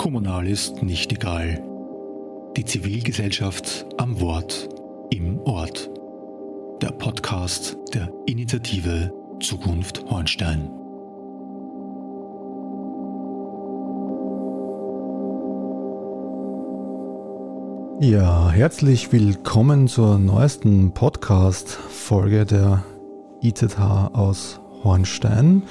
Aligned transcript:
Kommunal 0.00 0.48
ist 0.48 0.82
nicht 0.82 1.12
egal. 1.12 1.62
Die 2.56 2.64
Zivilgesellschaft 2.64 3.84
am 3.98 4.18
Wort 4.18 4.66
im 5.10 5.38
Ort. 5.40 5.90
Der 6.80 6.88
Podcast 6.88 7.76
der 7.92 8.10
Initiative 8.24 9.12
Zukunft 9.42 10.02
Hornstein. 10.08 10.70
Ja, 18.00 18.50
herzlich 18.50 19.12
willkommen 19.12 19.86
zur 19.86 20.18
neuesten 20.18 20.94
Podcast-Folge 20.94 22.46
der 22.46 22.84
IZH 23.42 24.14
aus 24.14 24.62
Hornstein. 24.82 25.64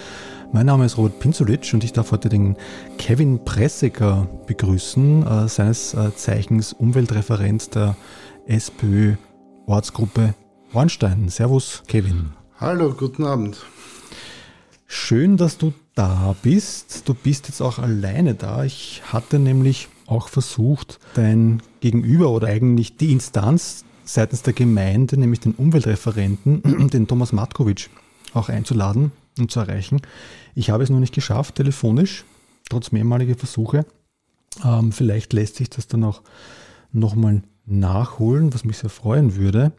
Mein 0.52 0.66
Name 0.66 0.86
ist 0.86 0.98
Robert 0.98 1.20
Pinzulic 1.20 1.70
und 1.76 1.84
ich 1.84 1.94
darf 1.94 2.12
heute 2.12 2.28
den 2.28 2.58
Kevin 2.98 3.46
Pressecker 3.46 4.28
begrüßen, 4.48 5.26
äh, 5.26 5.48
seines 5.48 5.94
äh, 5.94 6.14
Zeichens 6.16 6.74
Umweltreferent 6.74 7.76
der 7.76 7.96
SPÖ 8.48 9.14
Ortsgruppe 9.68 10.34
Hornstein. 10.74 11.30
Servus, 11.30 11.84
Kevin. 11.88 12.32
Hallo, 12.60 12.96
guten 12.98 13.26
Abend. 13.26 13.64
Schön, 14.88 15.38
dass 15.38 15.60
du 15.60 15.72
da 15.94 16.36
bist. 16.42 17.08
Du 17.08 17.14
bist 17.14 17.48
jetzt 17.48 17.62
auch 17.62 17.78
alleine 17.78 18.34
da. 18.34 18.64
Ich 18.64 19.04
hatte 19.06 19.38
nämlich 19.38 19.88
auch 20.08 20.30
versucht, 20.30 21.00
dein 21.14 21.62
Gegenüber 21.80 22.32
oder 22.32 22.48
eigentlich 22.48 22.98
die 22.98 23.12
Instanz 23.12 23.86
seitens 24.04 24.42
der 24.42 24.54
Gemeinde, 24.54 25.20
nämlich 25.20 25.42
den 25.42 25.54
Umweltreferenten, 25.54 26.90
den 26.92 27.08
Thomas 27.08 27.34
Matkovic, 27.34 27.92
auch 28.34 28.50
einzuladen 28.50 29.12
und 29.42 29.52
zu 29.52 29.60
erreichen. 29.60 30.02
Ich 30.56 30.70
habe 30.70 30.84
es 30.84 30.90
noch 30.90 31.00
nicht 31.00 31.14
geschafft, 31.14 31.56
telefonisch, 31.56 32.26
trotz 32.70 32.92
mehrmaliger 32.92 33.36
Versuche. 33.36 33.86
Ähm, 34.64 34.92
vielleicht 34.92 35.34
lässt 35.34 35.56
sich 35.56 35.70
das 35.70 35.88
dann 35.88 36.04
auch 36.04 36.22
nochmal 36.92 37.44
nachholen, 37.66 38.54
was 38.54 38.66
mich 38.66 38.78
sehr 38.78 38.90
freuen 38.90 39.36
würde, 39.36 39.72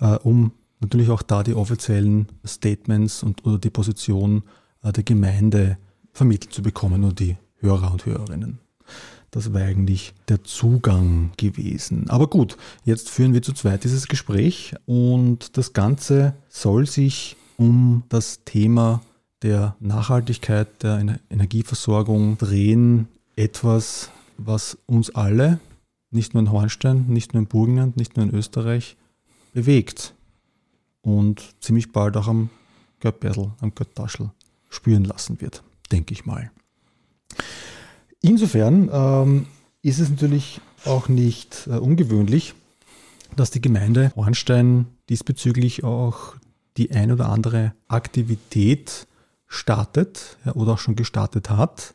äh, 0.00 0.16
um 0.16 0.52
natürlich 0.80 1.10
auch 1.10 1.22
da 1.22 1.42
die 1.42 1.54
offiziellen 1.54 2.28
Statements 2.46 3.22
und 3.22 3.44
oder 3.44 3.58
die 3.58 3.70
Position 3.70 4.44
äh, 4.82 4.92
der 4.92 5.02
Gemeinde 5.02 5.78
vermittelt 6.12 6.52
zu 6.52 6.62
bekommen 6.62 7.04
und 7.04 7.18
die 7.18 7.36
Hörer 7.58 7.90
und 7.90 8.06
Hörerinnen. 8.06 8.60
Das 9.30 9.52
war 9.52 9.62
eigentlich 9.62 10.14
der 10.28 10.44
Zugang 10.44 11.32
gewesen. 11.36 12.08
Aber 12.08 12.28
gut, 12.28 12.56
jetzt 12.84 13.10
führen 13.10 13.32
wir 13.32 13.42
zu 13.42 13.52
zweit 13.52 13.82
dieses 13.82 14.06
Gespräch 14.06 14.76
und 14.86 15.56
das 15.56 15.72
Ganze 15.72 16.36
soll 16.48 16.86
sich 16.86 17.36
um 17.56 18.02
das 18.08 18.44
Thema 18.44 19.02
der 19.42 19.76
Nachhaltigkeit 19.80 20.82
der 20.82 21.18
Energieversorgung 21.30 22.38
drehen. 22.38 23.08
Etwas, 23.36 24.10
was 24.38 24.78
uns 24.86 25.14
alle, 25.14 25.58
nicht 26.10 26.34
nur 26.34 26.42
in 26.42 26.52
Hornstein, 26.52 27.06
nicht 27.08 27.34
nur 27.34 27.42
in 27.42 27.48
Burgenland, 27.48 27.96
nicht 27.96 28.16
nur 28.16 28.26
in 28.26 28.34
Österreich, 28.34 28.96
bewegt 29.52 30.14
und 31.02 31.54
ziemlich 31.60 31.92
bald 31.92 32.16
auch 32.16 32.28
am 32.28 32.50
Göttbertel, 33.00 33.52
am 33.60 33.74
Göttaschel 33.74 34.30
spüren 34.70 35.04
lassen 35.04 35.40
wird, 35.40 35.62
denke 35.92 36.14
ich 36.14 36.24
mal. 36.24 36.50
Insofern 38.20 38.88
ähm, 38.92 39.46
ist 39.82 39.98
es 39.98 40.08
natürlich 40.08 40.60
auch 40.86 41.08
nicht 41.08 41.66
äh, 41.66 41.76
ungewöhnlich, 41.76 42.54
dass 43.36 43.50
die 43.50 43.60
Gemeinde 43.60 44.12
Hornstein 44.16 44.86
diesbezüglich 45.08 45.84
auch 45.84 46.34
die 46.76 46.90
ein 46.90 47.12
oder 47.12 47.28
andere 47.28 47.74
Aktivität 47.88 49.06
startet 49.46 50.36
ja, 50.44 50.54
oder 50.54 50.72
auch 50.72 50.78
schon 50.78 50.96
gestartet 50.96 51.50
hat. 51.50 51.94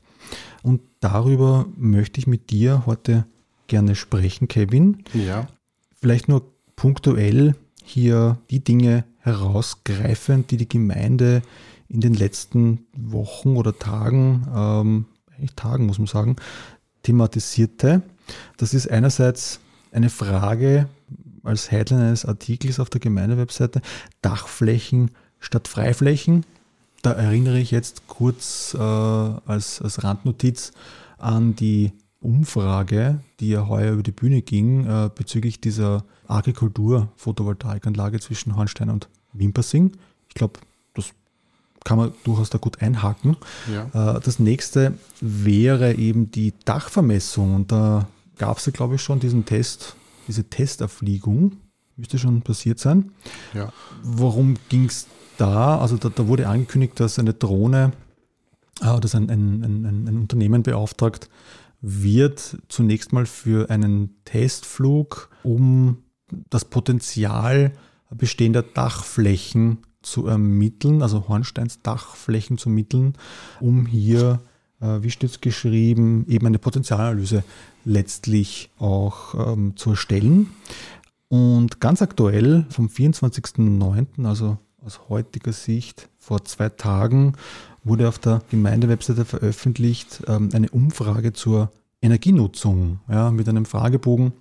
Und 0.64 0.82
darüber 1.00 1.66
möchte 1.76 2.20
ich 2.20 2.28
mit 2.28 2.50
dir 2.50 2.84
heute 2.86 3.26
gerne 3.68 3.96
sprechen, 3.96 4.48
Kevin. 4.48 5.04
Ja. 5.14 5.48
Vielleicht 6.00 6.28
nur 6.28 6.44
punktuell 6.76 7.56
hier 7.84 8.38
die 8.50 8.64
Dinge 8.64 9.06
herausgreifen, 9.20 10.48
die 10.48 10.58
die 10.58 10.70
Gemeinde 10.70 11.42
in 11.88 12.02
den 12.02 12.14
letzten 12.14 12.86
Wochen 12.96 13.58
oder 13.58 13.78
Tagen, 13.78 14.48
ähm, 14.56 15.06
eigentlich 15.36 15.56
Tagen 15.56 15.88
muss 15.88 15.98
man 15.98 16.08
sagen, 16.08 16.36
thematisierte. 17.04 18.02
Das 18.58 18.74
ist 18.74 18.90
einerseits 18.90 19.60
eine 19.92 20.10
Frage 20.10 20.88
als 21.50 21.72
Headline 21.72 22.02
eines 22.02 22.26
Artikels 22.26 22.80
auf 22.80 22.90
der 22.90 23.02
Gemeindewebseite, 23.02 23.82
Dachflächen 24.22 25.12
statt 25.40 25.68
Freiflächen. 25.68 26.46
Da 27.02 27.12
erinnere 27.12 27.60
ich 27.60 27.72
jetzt 27.72 28.08
kurz 28.08 28.74
äh, 28.74 28.80
als, 28.80 29.82
als 29.82 30.04
Randnotiz 30.04 30.72
an 31.18 31.56
die 31.56 31.92
Umfrage, 32.22 33.22
die 33.40 33.50
ja 33.50 33.68
heuer 33.68 33.94
über 33.94 34.04
die 34.04 34.12
Bühne 34.12 34.42
ging, 34.42 34.86
äh, 34.86 35.10
bezüglich 35.14 35.62
dieser 35.62 36.04
Agrikultur-Photovoltaikanlage 36.28 38.20
zwischen 38.20 38.56
Hornstein 38.56 38.90
und 38.90 39.08
Wimpersing. 39.34 39.94
Ich 40.28 40.34
glaube, 40.34 40.60
das 40.94 41.12
kann 41.86 41.98
man 41.98 42.12
durchaus 42.26 42.50
da 42.50 42.58
gut 42.58 42.82
einhaken. 42.82 43.38
Ja. 43.74 44.16
Äh, 44.16 44.20
das 44.20 44.40
nächste 44.40 44.98
wäre 45.22 45.94
eben 45.96 46.32
die 46.32 46.54
Dachvermessung. 46.66 47.56
Und 47.56 47.72
da 47.72 48.08
gab 48.38 48.58
es 48.58 48.66
ja, 48.66 48.74
glaube 48.74 48.96
ich, 48.96 49.02
schon 49.02 49.22
diesen 49.22 49.46
Test, 49.46 49.96
diese 50.30 50.46
Testerfliegung. 50.46 51.58
Müsste 51.98 52.18
schon 52.18 52.42
passiert 52.42 52.80
sein. 52.80 53.12
Ja. 53.54 53.74
Worum 54.04 54.56
ging 54.70 54.86
es 54.86 55.08
da? 55.38 55.78
Also 55.80 55.98
da, 55.98 56.08
da, 56.08 56.28
wurde 56.28 56.48
angekündigt, 56.48 56.98
dass 57.02 57.20
eine 57.20 57.34
Drohne 57.34 57.92
äh, 58.82 59.00
dass 59.00 59.16
ein, 59.16 59.30
ein, 59.30 59.64
ein, 59.64 60.08
ein 60.08 60.18
Unternehmen 60.18 60.64
beauftragt 60.64 61.30
wird, 61.82 62.58
zunächst 62.68 63.14
mal 63.14 63.26
für 63.26 63.70
einen 63.70 64.16
Testflug, 64.26 65.30
um 65.44 66.04
das 66.50 66.66
Potenzial 66.66 67.74
bestehender 68.12 68.64
Dachflächen 68.64 69.80
zu 70.02 70.28
ermitteln, 70.28 71.02
also 71.02 71.28
Hornsteins 71.28 71.82
Dachflächen 71.82 72.58
zu 72.58 72.70
ermitteln, 72.70 73.14
um 73.60 73.86
hier, 73.86 74.42
äh, 74.42 74.49
wie 74.80 75.12
steht 75.12 75.30
es 75.30 75.42
geschrieben, 75.42 76.26
eben 76.28 76.48
eine 76.48 76.60
Potenzialanalyse 76.60 77.44
letztlich 77.86 78.70
auch 78.78 79.54
ähm, 79.54 79.76
zu 79.76 79.92
erstellen. 79.92 80.50
Und 81.28 81.80
ganz 81.80 82.02
aktuell 82.02 82.66
vom 82.70 82.88
24.09., 82.88 84.26
also 84.26 84.58
aus 84.84 85.02
heutiger 85.10 85.54
Sicht 85.54 86.10
vor 86.18 86.44
zwei 86.46 86.70
Tagen, 86.70 87.34
wurde 87.84 88.08
auf 88.08 88.18
der 88.20 88.42
Gemeindewebseite 88.50 89.26
veröffentlicht 89.26 90.24
ähm, 90.28 90.50
eine 90.54 90.70
Umfrage 90.70 91.34
zur 91.34 91.72
Energienutzung 92.02 93.02
ja, 93.10 93.32
mit 93.32 93.50
einem 93.50 93.66
Fragebogen, 93.66 94.32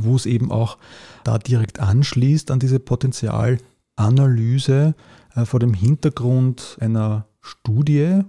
wo 0.00 0.16
es 0.16 0.24
eben 0.26 0.50
auch 0.50 0.78
da 1.24 1.38
direkt 1.38 1.78
anschließt 1.80 2.50
an 2.50 2.58
diese 2.58 2.80
Potenzialanalyse 2.80 4.94
äh, 5.34 5.44
vor 5.44 5.60
dem 5.60 5.74
Hintergrund 5.74 6.78
einer 6.80 7.26
Studie, 7.40 8.22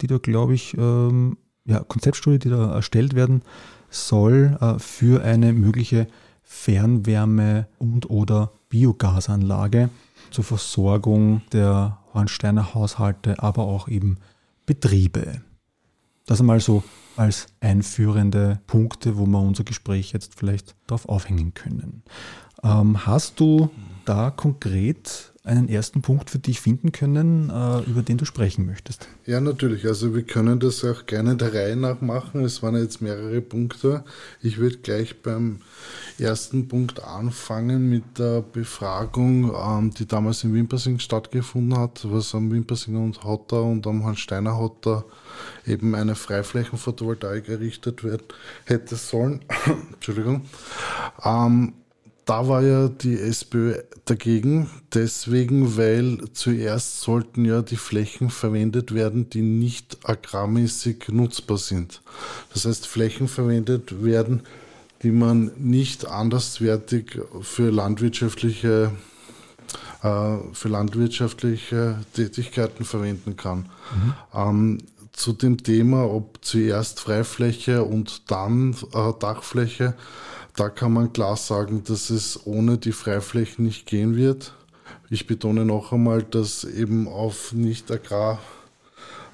die 0.00 0.06
da, 0.06 0.18
glaube 0.18 0.54
ich, 0.54 0.76
ähm, 0.76 1.36
ja, 1.64 1.80
Konzeptstudie, 1.80 2.38
die 2.38 2.50
da 2.50 2.74
erstellt 2.74 3.14
werden 3.14 3.42
soll 3.90 4.56
äh, 4.60 4.78
für 4.78 5.22
eine 5.22 5.52
mögliche 5.52 6.06
Fernwärme- 6.42 7.66
und 7.78 8.10
oder 8.10 8.52
Biogasanlage 8.68 9.90
zur 10.30 10.44
Versorgung 10.44 11.42
der 11.52 11.98
Hornsteiner 12.14 12.74
Haushalte, 12.74 13.42
aber 13.42 13.64
auch 13.64 13.88
eben 13.88 14.18
Betriebe. 14.66 15.42
Das 16.26 16.40
einmal 16.40 16.60
so 16.60 16.82
als 17.16 17.46
einführende 17.60 18.60
Punkte, 18.66 19.18
wo 19.18 19.26
wir 19.26 19.40
unser 19.40 19.64
Gespräch 19.64 20.12
jetzt 20.12 20.34
vielleicht 20.34 20.74
darauf 20.86 21.08
aufhängen 21.08 21.54
können. 21.54 22.02
Ähm, 22.62 23.06
hast 23.06 23.40
du 23.40 23.70
da 24.04 24.30
konkret 24.30 25.32
einen 25.48 25.68
ersten 25.68 26.02
Punkt 26.02 26.30
für 26.30 26.38
dich 26.38 26.60
finden 26.60 26.92
können, 26.92 27.50
äh, 27.50 27.80
über 27.90 28.02
den 28.02 28.18
du 28.18 28.24
sprechen 28.24 28.66
möchtest? 28.66 29.08
Ja, 29.26 29.40
natürlich. 29.40 29.86
Also 29.86 30.14
wir 30.14 30.22
können 30.22 30.60
das 30.60 30.84
auch 30.84 31.06
gerne 31.06 31.36
der 31.36 31.54
Reihe 31.54 31.76
nach 31.76 32.00
machen. 32.00 32.44
Es 32.44 32.62
waren 32.62 32.76
jetzt 32.76 33.00
mehrere 33.00 33.40
Punkte. 33.40 34.04
Ich 34.42 34.58
würde 34.58 34.78
gleich 34.78 35.22
beim 35.22 35.60
ersten 36.18 36.68
Punkt 36.68 37.02
anfangen 37.02 37.88
mit 37.88 38.18
der 38.18 38.42
Befragung, 38.42 39.52
ähm, 39.54 39.90
die 39.92 40.06
damals 40.06 40.44
in 40.44 40.54
Wimpersing 40.54 40.98
stattgefunden 40.98 41.78
hat, 41.78 42.06
was 42.10 42.34
am 42.34 42.50
Wimpersing 42.50 42.96
und 42.96 43.24
Hotter 43.24 43.62
und 43.62 43.86
am 43.86 44.04
Hansteiner 44.04 44.58
Hotter 44.58 45.04
eben 45.66 45.94
eine 45.94 46.14
Freiflächenphotovoltaik 46.14 47.48
errichtet 47.48 48.04
wird, 48.04 48.34
hätte 48.64 48.96
sollen. 48.96 49.40
Entschuldigung. 49.94 50.42
Ähm, 51.24 51.74
da 52.28 52.46
war 52.46 52.62
ja 52.62 52.88
die 52.88 53.18
SPÖ 53.18 53.80
dagegen, 54.04 54.68
deswegen, 54.92 55.78
weil 55.78 56.18
zuerst 56.34 57.00
sollten 57.00 57.46
ja 57.46 57.62
die 57.62 57.76
Flächen 57.76 58.28
verwendet 58.28 58.92
werden, 58.92 59.30
die 59.30 59.40
nicht 59.40 59.96
agrarmäßig 60.06 61.08
nutzbar 61.08 61.56
sind. 61.56 62.02
Das 62.52 62.66
heißt, 62.66 62.86
Flächen 62.86 63.28
verwendet 63.28 64.04
werden, 64.04 64.42
die 65.02 65.10
man 65.10 65.52
nicht 65.56 66.06
anderswertig 66.06 67.18
für 67.40 67.70
landwirtschaftliche 67.70 68.92
äh, 70.02 70.36
für 70.52 70.68
landwirtschaftliche 70.68 71.98
Tätigkeiten 72.12 72.84
verwenden 72.84 73.36
kann. 73.36 73.70
Mhm. 74.34 74.78
Zu 75.12 75.32
dem 75.32 75.62
Thema, 75.62 76.04
ob 76.04 76.44
zuerst 76.44 77.00
Freifläche 77.00 77.84
und 77.84 78.30
dann 78.30 78.76
äh, 78.92 79.12
Dachfläche, 79.18 79.94
da 80.58 80.68
kann 80.68 80.92
man 80.92 81.12
klar 81.12 81.36
sagen, 81.36 81.84
dass 81.84 82.10
es 82.10 82.44
ohne 82.44 82.78
die 82.78 82.90
Freiflächen 82.90 83.64
nicht 83.64 83.86
gehen 83.86 84.16
wird. 84.16 84.54
Ich 85.08 85.28
betone 85.28 85.64
noch 85.64 85.92
einmal, 85.92 86.22
dass 86.22 86.64
eben 86.64 87.06
auf 87.06 87.52
nicht 87.52 87.92
agrar, 87.92 88.40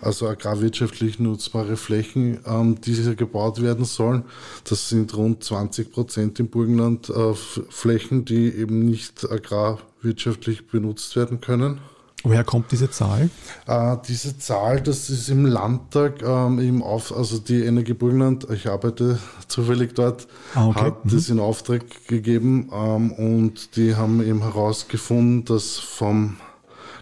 also 0.03 0.29
agrarwirtschaftlich 0.29 1.19
nutzbare 1.19 1.77
Flächen, 1.77 2.41
ähm, 2.47 2.79
diese 2.81 3.17
gebaut 3.17 3.63
werden 3.63 3.87
sollen. 3.87 4.25
Das 4.65 4.91
sind 4.91 5.17
rund 5.17 5.43
20 5.43 5.91
Prozent 5.91 6.39
im 6.41 6.49
Burgenland 6.49 7.09
äh, 7.09 7.33
Flächen, 7.35 8.27
die 8.27 8.55
eben 8.55 8.85
nicht 8.85 9.25
agrarwirtschaftlich 9.29 10.67
benutzt 10.67 11.17
werden 11.17 11.41
können. 11.41 11.81
Woher 12.25 12.43
kommt 12.43 12.73
diese 12.73 12.91
Zahl? 12.91 13.29
Äh, 13.67 13.97
diese 14.09 14.39
Zahl, 14.39 14.81
das 14.81 15.11
ist 15.11 15.29
im 15.29 15.45
Landtag 15.45 16.23
ähm, 16.23 16.59
eben 16.59 16.83
auf, 16.83 17.15
also 17.15 17.39
die 17.39 17.63
Energie 17.63 17.93
Burgenland, 17.93 18.49
ich 18.51 18.67
arbeite 18.67 19.19
zufällig 19.47 19.95
dort, 19.95 20.27
ah, 20.55 20.69
okay. 20.69 20.81
hat 20.81 21.05
mhm. 21.05 21.11
das 21.11 21.29
in 21.29 21.39
Auftrag 21.39 21.83
gegeben 22.09 22.71
ähm, 22.73 23.13
und 23.13 23.77
die 23.77 23.95
haben 23.95 24.27
eben 24.27 24.41
herausgefunden, 24.41 25.45
dass 25.45 25.79
vom 25.79 26.39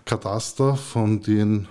Kataster, 0.04 0.74
von 0.74 1.20
den 1.20 1.68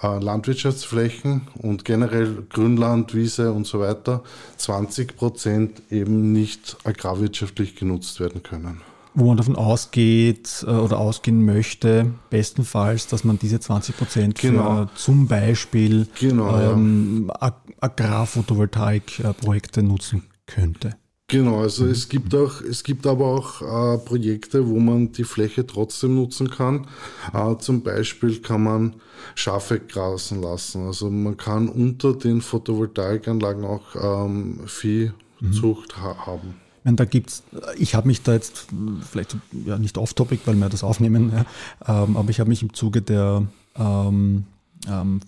äh, 0.00 0.20
Landwirtschaftsflächen 0.20 1.48
und 1.60 1.84
generell 1.84 2.44
Grünland, 2.50 3.14
Wiese 3.16 3.52
und 3.52 3.66
so 3.66 3.80
weiter 3.80 4.22
20 4.58 5.16
Prozent 5.16 5.82
eben 5.90 6.32
nicht 6.32 6.76
agrarwirtschaftlich 6.84 7.74
genutzt 7.74 8.20
werden 8.20 8.44
können 8.44 8.80
wo 9.14 9.26
man 9.26 9.36
davon 9.36 9.56
ausgeht 9.56 10.64
äh, 10.66 10.70
oder 10.70 10.98
ausgehen 10.98 11.44
möchte, 11.44 12.06
bestenfalls, 12.30 13.06
dass 13.06 13.24
man 13.24 13.38
diese 13.38 13.60
20 13.60 13.96
Prozent 13.96 14.38
genau. 14.38 14.86
zum 14.94 15.26
Beispiel 15.26 16.06
genau, 16.18 16.58
ähm, 16.58 17.30
ja. 17.40 17.54
Agrarphotovoltaik-Projekte 17.80 19.82
nutzen 19.82 20.24
könnte. 20.46 20.96
Genau, 21.30 21.60
also 21.60 21.86
es 21.86 22.08
gibt 22.08 22.34
auch, 22.34 22.60
es 22.60 22.82
gibt 22.82 23.06
aber 23.06 23.26
auch 23.26 23.62
äh, 23.62 23.98
Projekte, 23.98 24.66
wo 24.66 24.80
man 24.80 25.12
die 25.12 25.22
Fläche 25.22 25.64
trotzdem 25.64 26.16
nutzen 26.16 26.50
kann. 26.50 26.88
Äh, 27.32 27.56
zum 27.58 27.82
Beispiel 27.82 28.40
kann 28.40 28.64
man 28.64 28.96
Schafe 29.36 29.78
grasen 29.78 30.42
lassen. 30.42 30.86
Also 30.86 31.08
man 31.08 31.36
kann 31.36 31.68
unter 31.68 32.14
den 32.14 32.40
Photovoltaikanlagen 32.40 33.64
auch 33.64 33.94
ähm, 33.94 34.62
Viehzucht 34.66 35.96
mhm. 35.96 36.02
ha 36.02 36.26
haben. 36.26 36.54
Meine, 36.84 36.96
da 36.96 37.04
gibt's, 37.04 37.42
ich 37.76 37.94
habe 37.94 38.06
mich 38.06 38.22
da 38.22 38.32
jetzt, 38.32 38.68
vielleicht 39.10 39.36
ja 39.66 39.78
nicht 39.78 39.98
off-topic, 39.98 40.42
weil 40.46 40.54
wir 40.54 40.68
das 40.68 40.82
aufnehmen, 40.82 41.32
ja, 41.32 42.04
ähm, 42.04 42.16
aber 42.16 42.30
ich 42.30 42.40
habe 42.40 42.48
mich 42.48 42.62
im 42.62 42.72
Zuge 42.72 43.02
der 43.02 43.42
ähm, 43.76 44.44
ähm, 44.88 45.20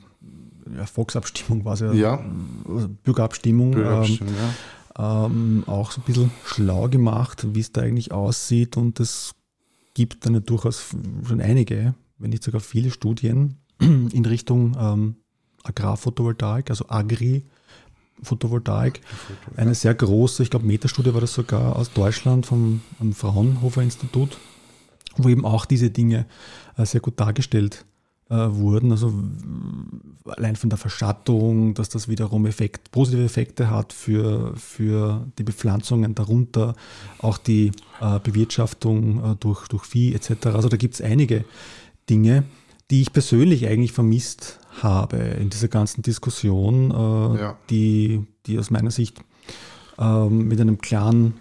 ja, 0.74 0.86
Volksabstimmung, 0.86 1.64
war 1.64 1.74
es 1.74 1.80
ja, 1.80 1.92
ja. 1.92 2.24
Also 2.66 2.88
Bürgerabstimmung, 3.02 3.72
Bürgerabstimmung 3.72 4.34
ja. 4.34 5.26
Ähm, 5.26 5.64
auch 5.66 5.90
so 5.90 6.00
ein 6.00 6.04
bisschen 6.04 6.30
schlau 6.44 6.88
gemacht, 6.88 7.46
wie 7.54 7.60
es 7.60 7.72
da 7.72 7.82
eigentlich 7.82 8.12
aussieht 8.12 8.76
und 8.76 9.00
es 9.00 9.34
gibt 9.94 10.24
dann 10.24 10.34
ja 10.34 10.40
durchaus 10.40 10.86
schon 11.26 11.40
einige, 11.40 11.94
wenn 12.18 12.30
nicht 12.30 12.42
sogar 12.42 12.60
viele 12.60 12.90
Studien 12.90 13.58
in 13.78 14.24
Richtung 14.24 14.76
ähm, 14.78 15.16
Agrarphotovoltaik, 15.64 16.70
also 16.70 16.86
Agri, 16.88 17.44
Photovoltaik. 18.22 19.00
Eine 19.56 19.74
sehr 19.74 19.94
große, 19.94 20.42
ich 20.42 20.50
glaube, 20.50 20.66
Metastudie 20.66 21.12
war 21.14 21.20
das 21.20 21.34
sogar 21.34 21.76
aus 21.76 21.92
Deutschland 21.92 22.46
vom 22.46 22.80
Fraunhofer 23.12 23.82
Institut, 23.82 24.38
wo 25.16 25.28
eben 25.28 25.44
auch 25.44 25.64
diese 25.64 25.90
Dinge 25.90 26.26
äh, 26.76 26.86
sehr 26.86 27.00
gut 27.00 27.18
dargestellt 27.20 27.84
äh, 28.30 28.34
wurden. 28.34 28.92
Also 28.92 29.12
allein 30.26 30.56
von 30.56 30.70
der 30.70 30.78
Verschattung, 30.78 31.74
dass 31.74 31.88
das 31.88 32.08
wiederum 32.08 32.46
Effekt, 32.46 32.90
positive 32.92 33.24
Effekte 33.24 33.70
hat 33.70 33.92
für, 33.92 34.54
für 34.56 35.26
die 35.38 35.42
Bepflanzungen 35.42 36.14
darunter, 36.14 36.74
auch 37.18 37.38
die 37.38 37.72
äh, 38.00 38.20
Bewirtschaftung 38.20 39.36
durch, 39.40 39.68
durch 39.68 39.84
Vieh 39.84 40.14
etc. 40.14 40.46
Also 40.46 40.68
da 40.68 40.76
gibt 40.76 40.94
es 40.94 41.00
einige 41.00 41.44
Dinge, 42.08 42.44
die 42.90 43.02
ich 43.02 43.12
persönlich 43.12 43.66
eigentlich 43.66 43.92
vermisst 43.92 44.60
habe 44.80 45.16
in 45.16 45.50
dieser 45.50 45.68
ganzen 45.68 46.02
Diskussion, 46.02 46.90
äh, 46.90 47.40
ja. 47.40 47.58
die, 47.70 48.24
die 48.46 48.58
aus 48.58 48.70
meiner 48.70 48.90
Sicht 48.90 49.20
äh, 49.98 50.26
mit 50.26 50.60
einem 50.60 50.78
klaren 50.78 51.34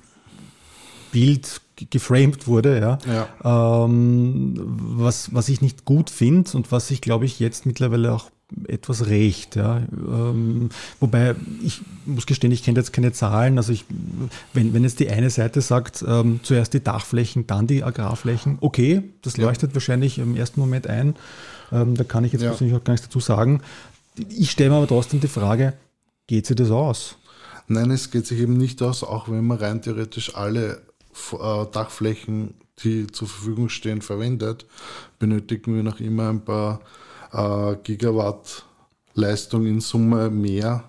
Bild 1.12 1.62
geframed 1.89 2.48
wurde, 2.48 2.80
ja. 2.80 3.00
ja. 3.44 3.86
Ähm, 3.86 4.54
was, 4.57 5.33
was 5.33 5.50
ich 5.50 5.62
nicht 5.62 5.86
gut 5.86 6.10
finde 6.10 6.51
und 6.56 6.72
was 6.72 6.88
sich, 6.88 7.01
glaube 7.01 7.25
ich, 7.25 7.39
jetzt 7.39 7.66
mittlerweile 7.66 8.13
auch 8.13 8.30
etwas 8.68 9.07
rächt. 9.07 9.56
Ja. 9.56 9.81
Ähm, 9.92 10.69
wobei 11.00 11.36
ich 11.63 11.81
muss 12.06 12.25
gestehen, 12.25 12.51
ich 12.51 12.63
kenne 12.63 12.80
jetzt 12.80 12.94
keine 12.94 13.13
Zahlen. 13.13 13.57
Also 13.57 13.72
ich, 13.72 13.86
wenn, 14.54 14.74
wenn 14.74 14.83
jetzt 14.83 15.00
die 15.00 15.10
eine 15.10 15.30
Seite 15.30 15.62
sagt, 15.62 16.04
ähm, 16.07 16.42
zuerst 16.44 16.74
die 16.74 16.83
Dachflächen, 16.83 17.48
dann 17.48 17.68
die 17.68 17.83
Agrarflächen, 17.83 18.57
okay, 18.62 19.04
das 19.22 19.38
leuchtet 19.38 19.72
ja. 19.72 19.75
wahrscheinlich 19.75 20.19
im 20.19 20.36
ersten 20.36 20.60
Moment 20.60 20.88
ein. 20.88 21.16
Ähm, 21.71 21.95
da 21.95 22.03
kann 22.03 22.23
ich 22.23 22.33
jetzt 22.33 22.41
ja. 22.41 22.50
persönlich 22.50 22.75
auch 22.75 22.83
gar 22.83 22.94
nichts 22.94 23.07
dazu 23.07 23.19
sagen. 23.19 23.62
Ich 24.29 24.51
stelle 24.51 24.71
mir 24.71 24.77
aber 24.77 24.88
trotzdem 24.88 25.19
die 25.19 25.27
Frage, 25.27 25.73
geht 26.27 26.45
sich 26.45 26.56
das 26.56 26.71
aus? 26.71 27.15
Nein, 27.68 27.91
es 27.91 28.12
geht 28.12 28.27
sich 28.27 28.39
eben 28.39 28.57
nicht 28.57 28.81
aus, 28.81 29.03
auch 29.03 29.29
wenn 29.29 29.45
man 29.45 29.57
rein 29.57 29.81
theoretisch 29.81 30.35
alle 30.35 30.81
äh, 31.33 31.65
Dachflächen, 31.71 32.53
die 32.79 33.07
zur 33.07 33.27
Verfügung 33.27 33.69
stehen, 33.69 34.01
verwendet, 34.01 34.65
benötigen 35.19 35.75
wir 35.75 35.83
noch 35.83 36.00
immer 36.00 36.29
ein 36.29 36.44
paar 36.44 36.81
äh, 37.31 37.75
Gigawatt 37.83 38.65
Leistung 39.13 39.65
in 39.65 39.81
Summe 39.81 40.29
mehr, 40.29 40.83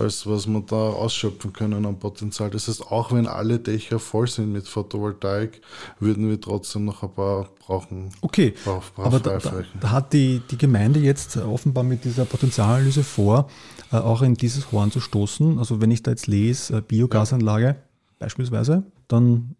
als 0.00 0.26
was 0.26 0.46
wir 0.46 0.60
da 0.60 0.76
ausschöpfen 0.76 1.52
können 1.52 1.86
an 1.86 1.98
Potenzial. 1.98 2.50
Das 2.50 2.68
heißt, 2.68 2.90
auch 2.90 3.12
wenn 3.12 3.26
alle 3.26 3.58
Dächer 3.58 3.98
voll 3.98 4.28
sind 4.28 4.52
mit 4.52 4.66
Photovoltaik, 4.66 5.60
würden 5.98 6.28
wir 6.28 6.40
trotzdem 6.40 6.86
noch 6.86 7.02
ein 7.02 7.12
paar 7.12 7.48
brauchen. 7.58 8.10
Okay, 8.20 8.54
paar, 8.64 8.82
paar 8.94 9.06
aber 9.06 9.20
da, 9.20 9.38
da, 9.38 9.62
da, 9.80 9.90
hat 9.90 10.12
die, 10.12 10.40
die 10.50 10.58
Gemeinde 10.58 11.00
jetzt 11.00 11.36
offenbar 11.36 11.84
mit 11.84 12.04
dieser 12.04 12.24
Potenzialanalyse 12.24 13.04
vor, 13.04 13.48
äh, 13.92 13.96
auch 13.96 14.22
in 14.22 14.34
dieses 14.34 14.72
Horn 14.72 14.90
zu 14.90 15.00
stoßen. 15.00 15.58
Also 15.58 15.80
wenn 15.80 15.90
ich 15.90 16.02
da 16.02 16.10
jetzt 16.10 16.26
lese, 16.26 16.78
äh, 16.78 16.80
Biogasanlage 16.80 17.76
beispielsweise, 18.18 18.84
dann 19.08 19.56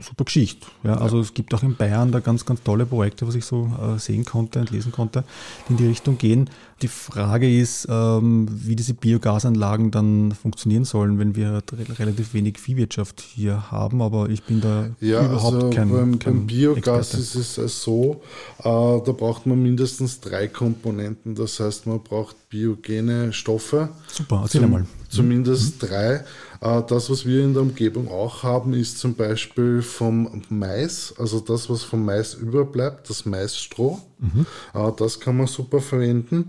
super 0.00 0.24
Geschichte. 0.24 0.66
Ja, 0.84 0.98
also 0.98 1.20
es 1.20 1.34
gibt 1.34 1.52
auch 1.54 1.62
in 1.62 1.76
Bayern 1.76 2.12
da 2.12 2.20
ganz, 2.20 2.44
ganz 2.44 2.62
tolle 2.62 2.86
Projekte, 2.86 3.26
was 3.26 3.34
ich 3.34 3.44
so 3.44 3.70
äh, 3.80 3.98
sehen 3.98 4.24
konnte 4.24 4.60
und 4.60 4.70
lesen 4.70 4.92
konnte, 4.92 5.24
die 5.68 5.72
in 5.72 5.76
die 5.78 5.86
Richtung 5.86 6.18
gehen. 6.18 6.50
Die 6.82 6.88
Frage 6.88 7.52
ist, 7.52 7.88
ähm, 7.90 8.46
wie 8.50 8.76
diese 8.76 8.94
Biogasanlagen 8.94 9.90
dann 9.90 10.32
funktionieren 10.32 10.84
sollen, 10.84 11.18
wenn 11.18 11.34
wir 11.34 11.62
relativ 11.98 12.34
wenig 12.34 12.58
Viehwirtschaft 12.58 13.20
hier 13.20 13.72
haben, 13.72 14.00
aber 14.00 14.28
ich 14.28 14.44
bin 14.44 14.60
da 14.60 14.90
ja, 15.00 15.24
überhaupt 15.24 15.54
also 15.56 15.70
kein, 15.70 15.90
beim, 15.90 16.18
kein 16.18 16.34
beim 16.34 16.46
Biogas 16.46 17.14
Experte. 17.14 17.40
ist 17.40 17.58
es 17.58 17.82
so, 17.82 18.22
äh, 18.60 18.62
da 18.62 19.12
braucht 19.12 19.46
man 19.46 19.62
mindestens 19.62 20.20
drei 20.20 20.46
Komponenten. 20.46 21.34
Das 21.34 21.58
heißt, 21.58 21.86
man 21.86 22.00
braucht 22.02 22.36
biogene 22.48 23.32
Stoffe. 23.32 23.88
Super, 24.06 24.40
erzähl 24.44 24.62
Zum, 24.62 24.70
mal. 24.70 24.86
Zumindest 25.08 25.82
drei. 25.82 26.24
Äh, 26.60 26.82
das, 26.86 27.08
was 27.10 27.24
wir 27.24 27.42
in 27.42 27.54
der 27.54 27.62
Umgebung 27.62 28.08
auch 28.08 28.42
haben, 28.42 28.74
ist 28.74 28.98
zum 28.98 29.14
Beispiel 29.14 29.80
vom 29.82 30.42
Mais, 30.48 31.14
also 31.18 31.40
das, 31.40 31.70
was 31.70 31.82
vom 31.82 32.04
Mais 32.04 32.34
überbleibt, 32.34 33.08
das 33.08 33.24
Maisstroh. 33.24 34.00
Mhm. 34.18 34.46
Äh, 34.74 34.92
das 34.96 35.20
kann 35.20 35.36
man 35.36 35.46
super 35.46 35.80
verwenden. 35.80 36.46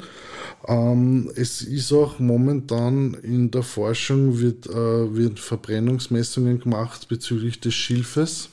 Ähm, 0.68 1.32
es 1.36 1.62
ist 1.62 1.94
auch 1.94 2.20
momentan 2.20 3.14
in 3.14 3.52
der 3.52 3.64
Forschung, 3.64 4.40
wird, 4.40 4.68
äh, 4.68 5.16
wird 5.16 5.40
Verbrennungsmessungen 5.40 6.60
gemacht 6.60 7.08
bezüglich 7.08 7.60
des 7.60 7.76
Schilfes. 7.76 8.50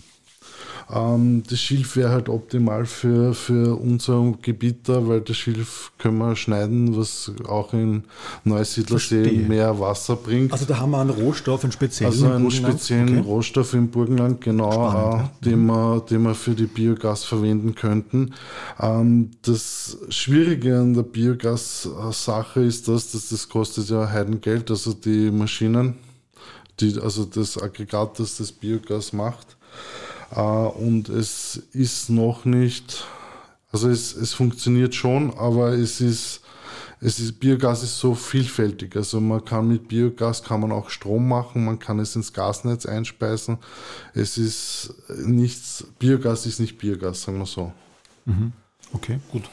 Ähm, 0.88 1.43
das 1.49 1.59
Schilf 1.59 1.97
wäre 1.97 2.11
halt 2.11 2.28
optimal 2.28 2.87
für, 2.87 3.35
für 3.35 3.75
unser 3.76 4.35
Gebiet 4.40 4.88
da, 4.88 5.07
weil 5.09 5.21
das 5.21 5.37
Schilf 5.37 5.90
können 5.99 6.19
wir 6.19 6.37
schneiden, 6.37 6.97
was 6.97 7.33
auch 7.49 7.73
in 7.73 8.05
Neusiedlersee 8.45 9.33
mehr 9.49 9.81
Wasser 9.81 10.14
bringt. 10.14 10.52
Also 10.52 10.64
da 10.64 10.78
haben 10.78 10.93
wir 10.93 11.00
einen 11.00 11.11
Rohstoff, 11.11 11.64
einen 11.64 11.73
speziellen 11.73 12.12
Also 12.12 12.28
einen 12.28 12.50
speziellen 12.52 13.19
okay. 13.19 13.28
Rohstoff 13.28 13.75
im 13.75 13.90
Burgenland, 13.90 14.40
genau, 14.40 14.71
Spannend, 14.71 15.31
äh, 15.40 15.45
den, 15.45 15.66
wir, 15.66 16.00
den 16.09 16.23
wir 16.23 16.35
für 16.37 16.55
die 16.55 16.66
Biogas 16.66 17.25
verwenden 17.25 17.75
könnten. 17.75 18.35
Ähm, 18.81 19.33
das 19.43 19.99
Schwierige 20.11 20.78
an 20.78 20.95
der 20.95 21.02
Biogas-Sache 21.02 22.61
ist 22.61 22.87
das, 22.87 23.11
dass 23.11 23.31
das 23.31 23.49
kostet 23.49 23.88
ja 23.90 24.09
Heidengeld, 24.09 24.71
also 24.71 24.93
die 24.93 25.33
Maschinen, 25.33 25.97
die, 26.78 26.97
also 27.00 27.25
das 27.25 27.61
Aggregat, 27.61 28.21
das 28.21 28.37
das 28.37 28.52
Biogas 28.52 29.12
macht. 29.12 29.57
Äh, 30.35 30.40
und 30.40 31.09
es 31.09 31.56
ist 31.73 32.11
noch 32.11 32.45
nicht, 32.45 33.04
also 33.73 33.88
es, 33.88 34.14
es 34.14 34.35
funktioniert 34.35 34.95
schon, 34.95 35.33
aber 35.35 35.73
es 35.73 36.00
ist, 36.00 36.42
es 37.00 37.18
ist, 37.21 37.38
Biogas 37.40 37.83
ist 37.83 37.99
so 37.99 38.14
vielfältig. 38.14 38.97
Also 38.97 39.21
man 39.21 39.45
kann 39.45 39.68
mit 39.68 39.88
Biogas 39.88 40.42
kann 40.42 40.61
man 40.61 40.73
auch 40.73 40.88
Strom 40.88 41.28
machen, 41.28 41.64
man 41.64 41.78
kann 41.78 41.99
es 41.99 42.16
ins 42.16 42.33
Gasnetz 42.33 42.87
einspeisen. 42.87 43.59
Es 44.14 44.38
ist 44.38 44.95
nichts, 45.16 45.85
Biogas 45.99 46.47
ist 46.47 46.59
nicht 46.59 46.78
Biogas, 46.78 47.23
sagen 47.23 47.38
wir 47.38 47.47
so. 47.47 47.73
Mhm. 48.25 48.52
Okay, 48.92 49.21
gut. 49.30 49.45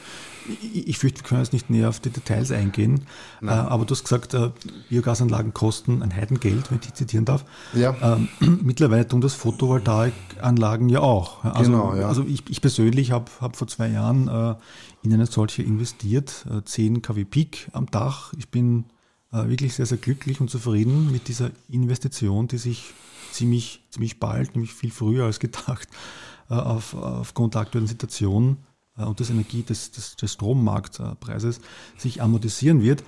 Ich, 0.46 0.88
ich 0.88 0.98
fürchte, 0.98 1.20
wir 1.20 1.28
können 1.28 1.40
jetzt 1.40 1.52
nicht 1.52 1.70
näher 1.70 1.88
auf 1.88 2.00
die 2.00 2.10
Details 2.10 2.50
eingehen, 2.50 3.06
äh, 3.42 3.46
aber 3.46 3.84
du 3.84 3.92
hast 3.92 4.04
gesagt, 4.04 4.34
äh, 4.34 4.50
Biogasanlagen 4.88 5.54
kosten 5.54 6.02
ein 6.02 6.14
Heidengeld, 6.14 6.70
wenn 6.70 6.78
ich 6.78 6.86
dich 6.86 6.94
zitieren 6.94 7.24
darf. 7.24 7.44
Ja. 7.72 7.96
Ähm, 8.02 8.28
mittlerweile 8.62 9.06
tun 9.06 9.20
das 9.20 9.34
Photovoltaikanlagen 9.34 10.88
ja 10.88 11.00
auch. 11.00 11.44
Also, 11.44 11.70
Genau, 11.70 11.94
ja. 11.94 12.08
also 12.08 12.24
ich, 12.24 12.42
ich 12.48 12.60
persönlich 12.60 13.12
habe 13.12 13.30
hab 13.40 13.56
vor 13.56 13.68
zwei 13.68 13.88
Jahren 13.88 14.28
äh, 14.28 14.54
in 15.02 15.12
eine 15.12 15.26
solche 15.26 15.62
investiert, 15.62 16.46
äh, 16.50 16.64
10 16.64 17.02
kW 17.02 17.24
Peak 17.24 17.68
am 17.72 17.86
Dach. 17.86 18.32
Ich 18.38 18.48
bin 18.48 18.84
äh, 19.32 19.48
wirklich 19.48 19.74
sehr, 19.74 19.86
sehr 19.86 19.98
glücklich 19.98 20.40
und 20.40 20.50
zufrieden 20.50 21.10
mit 21.10 21.28
dieser 21.28 21.50
Investition, 21.68 22.48
die 22.48 22.58
sich 22.58 22.92
ziemlich, 23.32 23.82
ziemlich 23.90 24.20
bald, 24.20 24.54
nämlich 24.54 24.72
viel 24.72 24.90
früher 24.90 25.24
als 25.24 25.40
gedacht, 25.40 25.88
äh, 26.50 26.54
auf, 26.54 26.94
aufgrund 26.94 27.54
der 27.54 27.62
aktuellen 27.62 27.86
Situation 27.86 28.52
äh, 28.52 28.73
und 28.96 29.20
des 29.20 29.30
Energie, 29.30 29.62
des, 29.62 29.90
des, 29.90 30.16
des 30.16 30.32
Strommarktpreises 30.32 31.60
sich 31.96 32.22
amortisieren 32.22 32.82
wird. 32.82 33.02